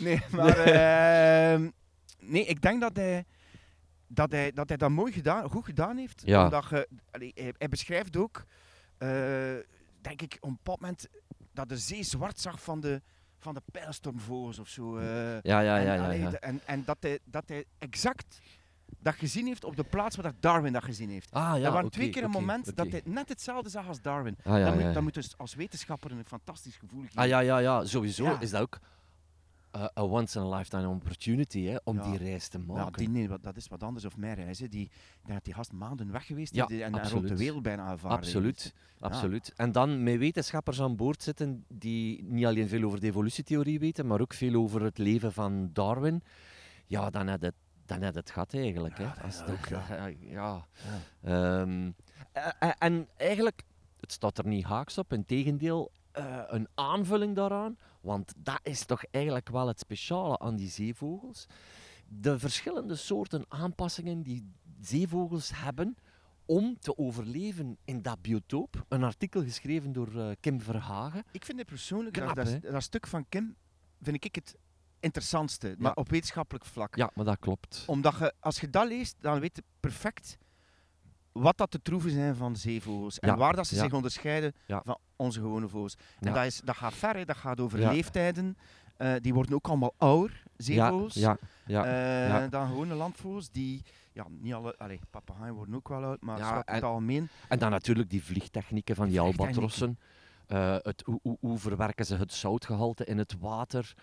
Nee, 0.00 0.22
maar 0.30 0.58
ehm, 0.58 1.70
nee, 2.20 2.44
ik 2.44 2.60
denk 2.60 2.80
dat 2.80 2.96
hij 2.96 3.24
dat, 4.06 4.30
hij, 4.32 4.52
dat, 4.52 4.68
hij 4.68 4.76
dat 4.78 4.90
mooi 4.90 5.12
gedaan, 5.12 5.50
goed 5.50 5.64
gedaan 5.64 5.96
heeft. 5.96 6.24
Omdat 6.24 6.66
je, 6.70 6.88
hij, 7.10 7.54
hij 7.58 7.68
beschrijft 7.68 8.16
ook, 8.16 8.44
eh, 8.98 9.08
denk 10.00 10.22
ik, 10.22 10.36
op 10.40 10.48
een 10.48 10.54
bepaald 10.56 10.80
moment 10.80 11.08
dat 11.54 11.68
de 11.68 11.78
zee 11.78 12.02
zwart 12.02 12.40
zag 12.40 12.62
van 12.62 12.80
de, 12.80 13.02
van 13.38 13.54
de 13.54 13.62
pijlstormvogels 13.72 14.58
of 14.58 14.68
zo. 14.68 14.96
eh. 14.96 15.04
ja, 15.42 15.60
ja, 15.60 15.78
en, 15.78 15.84
ja, 15.84 15.94
ja, 15.94 16.04
allee, 16.04 16.20
ja. 16.20 16.30
en, 16.32 16.60
en 16.64 16.84
dat, 16.84 16.96
hij, 17.00 17.18
dat 17.24 17.44
hij 17.46 17.64
exact 17.78 18.40
dat 18.98 19.14
gezien 19.14 19.46
heeft 19.46 19.64
op 19.64 19.76
de 19.76 19.84
plaats 19.84 20.16
waar 20.16 20.24
dat 20.24 20.42
Darwin 20.42 20.72
dat 20.72 20.84
gezien 20.84 21.08
heeft. 21.10 21.30
Ah, 21.32 21.58
ja, 21.58 21.66
er 21.66 21.72
waren 21.72 21.90
twee 21.90 22.10
keer 22.10 22.24
een 22.24 22.30
moment 22.30 22.76
dat 22.76 22.90
hij 22.90 23.02
net 23.04 23.28
hetzelfde 23.28 23.68
zag 23.68 23.88
als 23.88 24.00
Darwin. 24.00 24.36
Ah, 24.44 24.58
ja, 24.58 24.64
dat, 24.64 24.78
ja, 24.78 24.84
moet, 24.84 24.94
dat 24.94 25.02
moet 25.02 25.14
dus 25.14 25.38
als 25.38 25.54
wetenschapper 25.54 26.12
een 26.12 26.24
fantastisch 26.26 26.76
gevoel 26.76 27.02
geven. 27.02 27.16
Ah, 27.16 27.28
ja, 27.28 27.38
ja, 27.38 27.58
ja, 27.58 27.84
sowieso 27.84 28.36
is 28.40 28.50
dat 28.50 28.60
ook 28.60 28.78
eh, 29.74 29.84
a 29.98 30.02
once 30.02 30.38
in 30.38 30.44
a 30.44 30.56
lifetime 30.56 30.88
opportunity 30.88 31.64
hè, 31.64 31.76
om 31.84 31.96
Ja. 31.96 32.02
die 32.02 32.16
reis 32.18 32.48
te 32.48 32.58
maken. 32.58 32.84
Ja, 32.84 32.90
die, 32.90 33.08
nee, 33.08 33.38
dat 33.40 33.56
is 33.56 33.68
wat 33.68 33.82
anders 33.82 34.04
of 34.04 34.16
mijn 34.16 34.34
reis. 34.34 34.58
Hè. 34.58 34.68
Die, 34.68 34.90
dat 35.26 35.44
die 35.44 35.54
gast 35.54 35.72
maanden 35.72 36.10
weg 36.12 36.26
geweest 36.26 36.54
Ja, 36.54 36.66
en, 36.66 36.80
en 36.94 37.10
rond 37.10 37.28
de 37.28 37.36
wereld 37.36 37.62
bijna 37.62 37.90
ervaren 37.90 38.16
Absoluut. 38.16 38.62
heeft. 38.62 38.74
Absoluut. 39.00 39.52
En 39.56 39.72
dan 39.72 40.02
met 40.02 40.18
wetenschappers 40.18 40.80
aan 40.80 40.96
boord 40.96 41.22
zitten 41.22 41.64
die 41.68 42.22
niet 42.24 42.44
alleen 42.46 42.68
veel 42.68 42.82
over 42.82 43.00
de 43.00 43.06
evolutietheorie 43.06 43.78
weten, 43.78 44.06
maar 44.06 44.20
ook 44.20 44.32
veel 44.34 44.54
over 44.62 44.82
het 44.82 44.98
leven 44.98 45.32
van 45.32 45.70
Darwin. 45.72 46.22
Ja, 46.86 47.10
dan 47.10 47.26
heb 47.26 47.40
je 47.42 47.52
dan 47.86 48.02
het 48.02 48.30
gat 48.30 48.54
eigenlijk. 48.54 48.98
Hè. 48.98 49.06
Dat 49.22 49.42
de- 49.46 49.52
ook, 49.52 49.66
ja. 50.38 50.66
Ehm, 51.22 51.90
eh, 52.32 52.48
eh, 52.58 52.70
en 52.78 53.08
eigenlijk, 53.16 53.62
het 54.00 54.12
staat 54.12 54.38
er 54.38 54.46
niet 54.46 54.64
haaks 54.64 54.98
op, 54.98 55.12
integendeel, 55.12 55.90
een 56.48 56.68
aanvulling 56.74 57.34
daaraan, 57.36 57.76
want 58.04 58.32
dat 58.36 58.60
is 58.62 58.84
toch 58.84 59.04
eigenlijk 59.10 59.48
wel 59.48 59.66
het 59.68 59.78
speciale 59.78 60.38
aan 60.38 60.56
die 60.56 60.68
zeevogels. 60.68 61.46
De 62.08 62.38
verschillende 62.38 62.96
soorten 62.96 63.44
aanpassingen 63.48 64.22
die 64.22 64.52
zeevogels 64.80 65.50
hebben 65.54 65.96
om 66.46 66.78
te 66.78 66.98
overleven 66.98 67.78
in 67.84 68.02
dat 68.02 68.22
biotoop. 68.22 68.84
Een 68.88 69.04
artikel 69.04 69.42
geschreven 69.42 69.92
door 69.92 70.20
eh, 70.20 70.30
Kim 70.40 70.60
Verhagen. 70.60 71.24
Ik 71.32 71.44
vind 71.44 71.58
het 71.58 71.66
persoonlijk, 71.66 72.14
Knap, 72.14 72.36
dat, 72.36 72.46
hè? 72.46 72.58
dat, 72.58 72.72
dat 72.72 72.82
stuk 72.82 73.06
van 73.06 73.28
Kim, 73.28 73.56
vind 74.00 74.24
ik 74.24 74.34
het 74.34 74.56
interessantste, 75.00 75.74
maar 75.78 75.94
op 75.94 76.08
wetenschappelijk 76.08 76.64
vlak. 76.64 76.96
Ja, 76.96 77.10
maar 77.14 77.24
dat 77.24 77.38
klopt. 77.38 77.84
Omdat 77.86 78.18
je, 78.18 78.34
als 78.40 78.60
je 78.60 78.70
dat 78.70 78.88
leest, 78.88 79.16
dan 79.20 79.40
weet 79.40 79.56
je 79.56 79.62
perfect 79.80 80.38
wat 81.34 81.56
dat 81.58 81.72
de 81.72 81.82
troeven 81.82 82.10
zijn 82.10 82.36
van 82.36 82.56
zeevogels. 82.56 83.18
En 83.18 83.28
Ja, 83.28 83.36
waar 83.36 83.56
dat 83.56 83.66
ze 83.66 83.74
ja. 83.74 83.82
zich 83.82 83.92
onderscheiden 83.92 84.54
Ja. 84.66 84.82
van 84.84 84.98
onze 85.16 85.40
gewone 85.40 85.68
vogels. 85.68 85.96
En 86.20 86.32
dat, 86.32 86.44
is, 86.44 86.60
dat 86.64 86.76
gaat 86.76 86.94
ver, 86.94 87.16
hè. 87.16 87.24
dat 87.24 87.36
gaat 87.36 87.60
over 87.60 87.78
leeftijden. 87.78 88.56
Eh, 88.96 89.12
die 89.20 89.34
worden 89.34 89.54
ook 89.54 89.68
allemaal 89.68 89.94
ouder, 89.96 90.42
zeevogels. 90.56 91.14
Ja, 91.14 91.36
ja, 91.66 91.84
eh, 91.84 92.28
ja. 92.28 92.48
Dan 92.48 92.66
gewone 92.68 92.94
landvogels 92.94 93.50
die, 93.50 93.82
ja, 94.12 94.26
niet 94.28 94.52
alle, 94.54 94.74
allee, 94.78 95.00
papegaaien 95.10 95.54
worden 95.54 95.74
ook 95.74 95.88
wel 95.88 96.04
oud, 96.04 96.20
maar 96.20 96.38
Ja, 96.38 96.62
en- 96.64 96.74
het 96.74 96.82
algemeen. 96.84 97.28
En 97.48 97.58
dan 97.58 97.70
natuurlijk 97.70 98.10
die 98.10 98.24
vliegtechnieken 98.24 98.96
van 98.96 99.08
die 99.08 99.20
albatrossen. 99.20 99.98
Eh, 100.46 100.76
het, 100.78 101.02
hoe, 101.06 101.18
hoe, 101.22 101.36
hoe 101.40 101.58
verwerken 101.58 102.06
ze 102.06 102.16
het 102.16 102.32
zoutgehalte 102.32 103.04
in 103.04 103.18
het 103.18 103.38
water? 103.40 103.94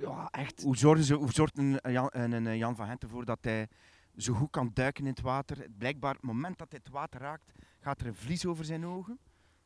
Ja, 0.00 0.28
echt. 0.30 0.62
Hoe 0.62 0.76
zorgen 0.76 1.04
ze, 1.04 1.14
hoe 1.14 1.32
zorgt 1.32 1.58
een 1.58 1.78
Jan, 1.82 2.08
een, 2.12 2.32
een 2.32 2.56
Jan 2.58 2.76
van 2.76 2.86
Gent 2.86 3.02
ervoor 3.02 3.24
dat 3.24 3.38
hij 3.40 3.68
zo 4.16 4.34
goed 4.34 4.50
kan 4.50 4.70
duiken 4.74 5.04
in 5.04 5.10
het 5.10 5.20
water? 5.20 5.66
Blijkbaar, 5.78 6.14
op 6.14 6.20
het 6.22 6.30
moment 6.30 6.58
dat 6.58 6.70
hij 6.70 6.80
het 6.84 6.92
water 6.92 7.20
raakt, 7.20 7.52
gaat 7.80 8.00
er 8.00 8.06
een 8.06 8.14
vlies 8.14 8.46
over 8.46 8.64
zijn 8.64 8.86
ogen, 8.86 9.18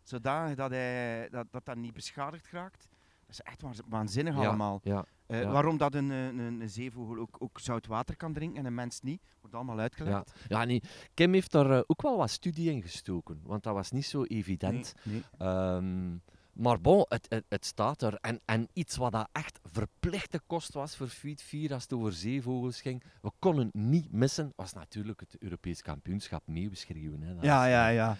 zodanig 0.03 0.55
dat 0.57 0.71
hij, 0.71 1.29
dat, 1.31 1.47
dat, 1.51 1.65
dat 1.65 1.77
niet 1.77 1.93
beschadigd 1.93 2.51
raakt. 2.51 2.89
Dat 3.27 3.39
is 3.39 3.41
echt 3.41 3.63
waanz- 3.63 3.81
waanzinnig 3.89 4.35
Ja, 4.35 4.47
allemaal. 4.47 4.81
Ja, 4.83 5.05
Eh, 5.27 5.41
ja. 5.43 5.51
Waarom 5.51 5.77
dat 5.77 5.95
een, 5.95 6.11
een, 6.11 6.39
een 6.39 6.71
zeevogel 6.71 7.17
ook, 7.19 7.37
ook 7.39 7.59
zout 7.61 7.87
water 7.87 8.17
kan 8.17 8.33
drinken 8.33 8.59
en 8.59 8.65
een 8.67 8.75
mens 8.75 9.01
niet, 9.01 9.23
wordt 9.41 9.57
allemaal 9.57 9.79
uitgelegd. 9.79 10.33
ja, 10.49 10.65
nee. 10.65 10.83
Kim 11.15 11.33
heeft 11.33 11.51
daar 11.53 11.71
eh, 11.71 11.81
ook 11.87 12.03
wel 12.03 12.17
wat 12.17 12.31
studie 12.31 12.71
in 12.71 12.83
gestoken, 12.83 13.41
want 13.43 13.63
dat 13.63 13.75
was 13.75 13.91
niet 13.91 14.05
zo 14.07 14.25
evident. 14.25 14.95
Nee, 15.05 15.15
nee. 15.15 15.49
Ehm, 15.49 16.17
maar 16.61 16.81
bon, 16.81 17.05
het, 17.09 17.27
het, 17.29 17.45
het 17.49 17.67
staat 17.67 18.03
er. 18.03 18.15
En, 18.21 18.41
en 18.45 18.69
iets 18.73 18.97
wat 18.97 19.13
dat 19.13 19.29
echt 19.33 19.59
verplichte 19.73 20.41
kost 20.47 20.73
was 20.75 20.97
voor 20.97 21.09
Feed 21.09 21.43
4 21.43 21.73
als 21.73 21.83
het 21.83 21.93
over 21.93 22.13
zeevogels 22.13 22.81
ging, 22.81 23.03
we 23.23 23.31
konden 23.39 23.69
niet 23.73 24.13
missen, 24.13 24.53
was 24.57 24.73
natuurlijk 24.73 25.21
het 25.21 25.37
Europees 25.39 25.83
kampioenschap 25.83 26.43
meebeschreven. 26.47 27.23
Hè. 27.23 27.35
Dat 27.35 27.45
Ja, 27.45 27.65
is, 27.65 27.71
ja, 27.73 27.89
eh, 27.89 27.95
ja. 27.95 28.17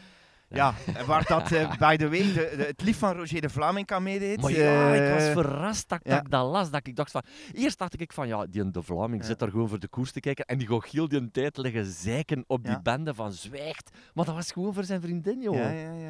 Ja, 0.53 0.75
en 0.95 1.07
waar 1.07 1.25
dat, 1.27 1.53
eh, 1.53 1.77
by 1.79 1.97
the 1.97 2.09
way, 2.09 2.19
de, 2.33 2.33
de- 2.57 2.65
het 2.67 2.83
lief 2.83 2.99
van 2.99 3.17
Roger 3.17 3.41
de 3.41 3.49
Vlaming 3.49 3.91
aan 3.91 4.03
meedeed. 4.03 4.41
Maar 4.41 4.51
ja, 4.51 4.93
ik 4.95 5.13
was 5.15 5.23
eh, 5.23 5.33
verrast 5.33 5.89
dat, 5.89 6.01
ja. 6.03 6.11
dat 6.15 6.25
ik 6.25 6.31
dat 6.31 6.51
las. 6.51 6.71
Dat 6.71 6.87
ik 6.87 6.97
dacht 6.97 7.11
van... 7.11 7.23
Eerst 7.53 7.79
dacht 7.79 8.01
ik 8.01 8.13
van, 8.13 8.29
ja, 8.29 8.47
die 8.47 8.71
de 8.71 8.83
Vlaming 8.83 9.21
Ja. 9.23 9.29
zit 9.29 9.39
daar 9.39 9.51
gewoon 9.51 9.69
voor 9.69 9.79
de 9.79 9.89
koers 9.89 10.13
te 10.13 10.21
kijken. 10.21 10.45
En 10.45 10.59
die 10.59 10.67
gaat 10.69 10.85
heel 10.85 11.09
die 11.09 11.31
tijd 11.31 11.57
liggen 11.57 11.85
zeiken 11.87 12.45
op 12.47 12.63
die 12.63 12.73
Ja. 12.73 12.81
bende 12.83 13.15
van 13.15 13.33
zwijgt. 13.33 13.91
Maar 14.15 14.25
dat 14.25 14.35
was 14.35 14.53
gewoon 14.53 14.75
voor 14.75 14.85
zijn 14.85 15.01
vriendin, 15.01 15.41
joh. 15.41 15.55
Ja, 15.55 15.71
ja, 15.71 15.93
ja, 15.93 15.93
ja, 15.93 16.10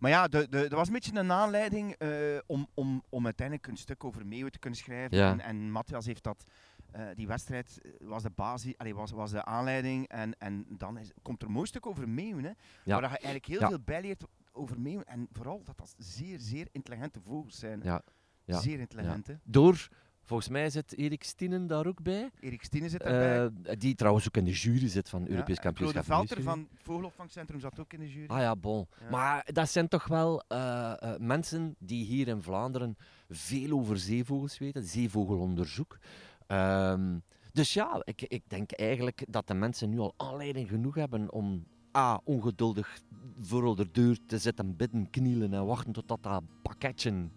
Maar 0.00 0.10
ja, 0.10 0.28
de, 0.28 0.48
de, 0.48 0.68
er 0.68 0.76
was 0.76 0.86
een 0.86 0.92
beetje 0.92 1.18
een 1.18 1.32
aanleiding 1.32 1.92
eh, 1.94 2.38
om, 2.46 2.66
om, 2.74 3.02
om 3.08 3.24
uiteindelijk 3.24 3.66
een 3.66 3.76
stuk 3.76 4.04
over 4.04 4.26
Meeuwen 4.26 4.52
te 4.52 4.58
kunnen 4.58 4.78
schrijven. 4.78 5.16
Ja. 5.16 5.30
En, 5.30 5.40
en 5.40 5.70
Matthias 5.70 6.06
heeft 6.06 6.22
dat, 6.22 6.44
eh, 6.90 7.02
die 7.14 7.26
wedstrijd 7.26 7.80
eh, 7.82 8.08
was 8.08 8.22
de 8.22 8.30
basis, 8.30 8.78
allee, 8.78 8.94
was, 8.94 9.10
was 9.10 9.30
de 9.30 9.44
aanleiding. 9.44 10.08
En, 10.08 10.38
en 10.38 10.66
dan 10.68 10.98
is, 10.98 11.10
komt 11.22 11.42
er 11.42 11.48
een 11.48 11.54
mooi 11.54 11.66
stuk 11.66 11.86
over 11.86 12.08
Meeuwen, 12.08 12.44
hè, 12.44 12.50
Ja. 12.84 13.00
waar 13.00 13.02
je 13.02 13.08
eigenlijk 13.08 13.46
heel 13.46 13.60
Ja. 13.60 13.68
veel 13.68 13.80
bijleert 13.84 14.24
over 14.52 14.80
Meeuwen. 14.80 15.06
En 15.06 15.28
vooral 15.32 15.62
dat 15.64 15.78
dat 15.78 15.94
zeer, 15.98 16.38
zeer 16.40 16.68
intelligente 16.72 17.20
vogels 17.20 17.58
zijn. 17.58 17.80
Ja. 17.82 18.02
Ja. 18.44 18.58
Zeer 18.60 18.78
intelligent, 18.80 19.26
hè. 19.26 19.34
Door, 19.44 19.88
volgens 20.24 20.48
mij 20.48 20.70
zit 20.70 20.96
Erik 20.96 21.24
Stienen 21.24 21.66
daar 21.66 21.86
ook 21.86 22.02
bij. 22.02 22.30
Erik 22.40 22.62
Stine 22.64 22.88
zit 22.88 23.00
daarbij. 23.00 23.50
Eh, 23.62 23.78
die 23.78 23.94
trouwens 23.94 24.26
ook 24.26 24.36
in 24.36 24.44
de 24.44 24.52
jury 24.52 24.88
zit 24.88 25.08
van 25.08 25.22
Ja, 25.22 25.28
Europees 25.28 25.56
en 25.56 25.62
kampioenschap. 25.62 26.04
Claude 26.04 26.26
Velter 26.26 26.44
van 26.44 26.58
het 26.58 26.82
Vogelopvangcentrum 26.82 27.60
zat 27.60 27.80
ook 27.80 27.92
in 27.92 28.00
de 28.00 28.12
jury. 28.12 28.26
Ah 28.26 28.38
ja, 28.38 28.56
bon. 28.56 28.86
Ja. 29.00 29.10
Maar 29.10 29.46
dat 29.52 29.70
zijn 29.70 29.88
toch 29.88 30.06
wel 30.06 30.42
eh, 30.48 30.92
eh, 30.98 31.20
mensen 31.20 31.76
die 31.78 32.04
hier 32.04 32.28
in 32.28 32.42
Vlaanderen 32.42 32.96
veel 33.28 33.78
over 33.78 33.98
zeevogels 33.98 34.58
weten, 34.58 34.84
zeevogelonderzoek. 34.84 35.98
Ehm, 36.46 37.18
dus 37.52 37.74
ja, 37.74 38.02
ik, 38.04 38.22
ik 38.22 38.42
denk 38.46 38.72
eigenlijk 38.72 39.24
dat 39.28 39.46
de 39.46 39.54
mensen 39.54 39.90
nu 39.90 39.98
al 39.98 40.14
aanleiding 40.16 40.68
genoeg 40.68 40.94
hebben 40.94 41.32
om 41.32 41.64
A, 41.96 42.20
ongeduldig 42.24 43.00
voor 43.40 43.76
de 43.76 43.90
deur 43.90 44.18
te 44.26 44.38
zitten, 44.38 44.76
bidden, 44.76 45.10
knielen 45.10 45.54
en 45.54 45.66
wachten 45.66 45.92
totdat 45.92 46.22
dat 46.22 46.42
pakketje 46.62 47.28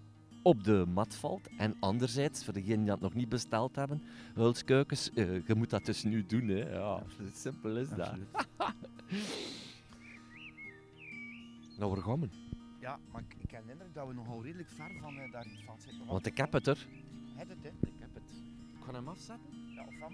op 0.43 0.63
de 0.63 0.85
mat 0.93 1.15
valt. 1.15 1.49
En 1.57 1.75
anderzijds, 1.79 2.43
voor 2.45 2.53
degenen 2.53 2.77
die 2.77 2.87
dat 2.87 2.99
nog 2.99 3.13
niet 3.13 3.29
besteld 3.29 3.75
hebben, 3.75 4.01
Hulskuikens, 4.33 5.09
eh, 5.13 5.47
je 5.47 5.55
moet 5.55 5.69
dat 5.69 5.85
dus 5.85 6.03
nu 6.03 6.25
doen. 6.25 6.47
Hè. 6.47 6.69
Ja, 6.73 6.79
Absoluut. 6.79 7.37
simpel 7.37 7.77
is 7.77 7.89
dat. 7.89 8.13
Nou, 11.77 11.91
waar 11.91 12.03
gaan 12.03 12.19
we? 12.19 12.27
Ja, 12.79 12.99
maar 13.11 13.21
ik, 13.21 13.35
ik 13.39 13.51
herinner 13.51 13.75
me 13.77 13.91
dat 13.93 14.07
we 14.07 14.13
nogal 14.13 14.43
redelijk 14.43 14.69
ver 14.69 14.91
van 15.01 15.17
eh, 15.17 15.31
daar 15.31 15.45
van 15.65 15.75
zitten. 15.79 16.05
Want 16.05 16.25
ik 16.25 16.37
heb 16.37 16.51
het 16.53 16.67
er. 16.67 16.87
Heb 17.35 17.49
het, 17.49 17.57
hè? 17.61 17.69
Ik 17.69 17.93
heb 17.99 18.09
het. 18.13 18.23
Ik 18.79 18.85
ga 18.85 18.91
hem 18.93 19.07
afzetten. 19.07 19.45
Ja, 19.75 19.85
of 19.87 19.97
van. 19.99 20.13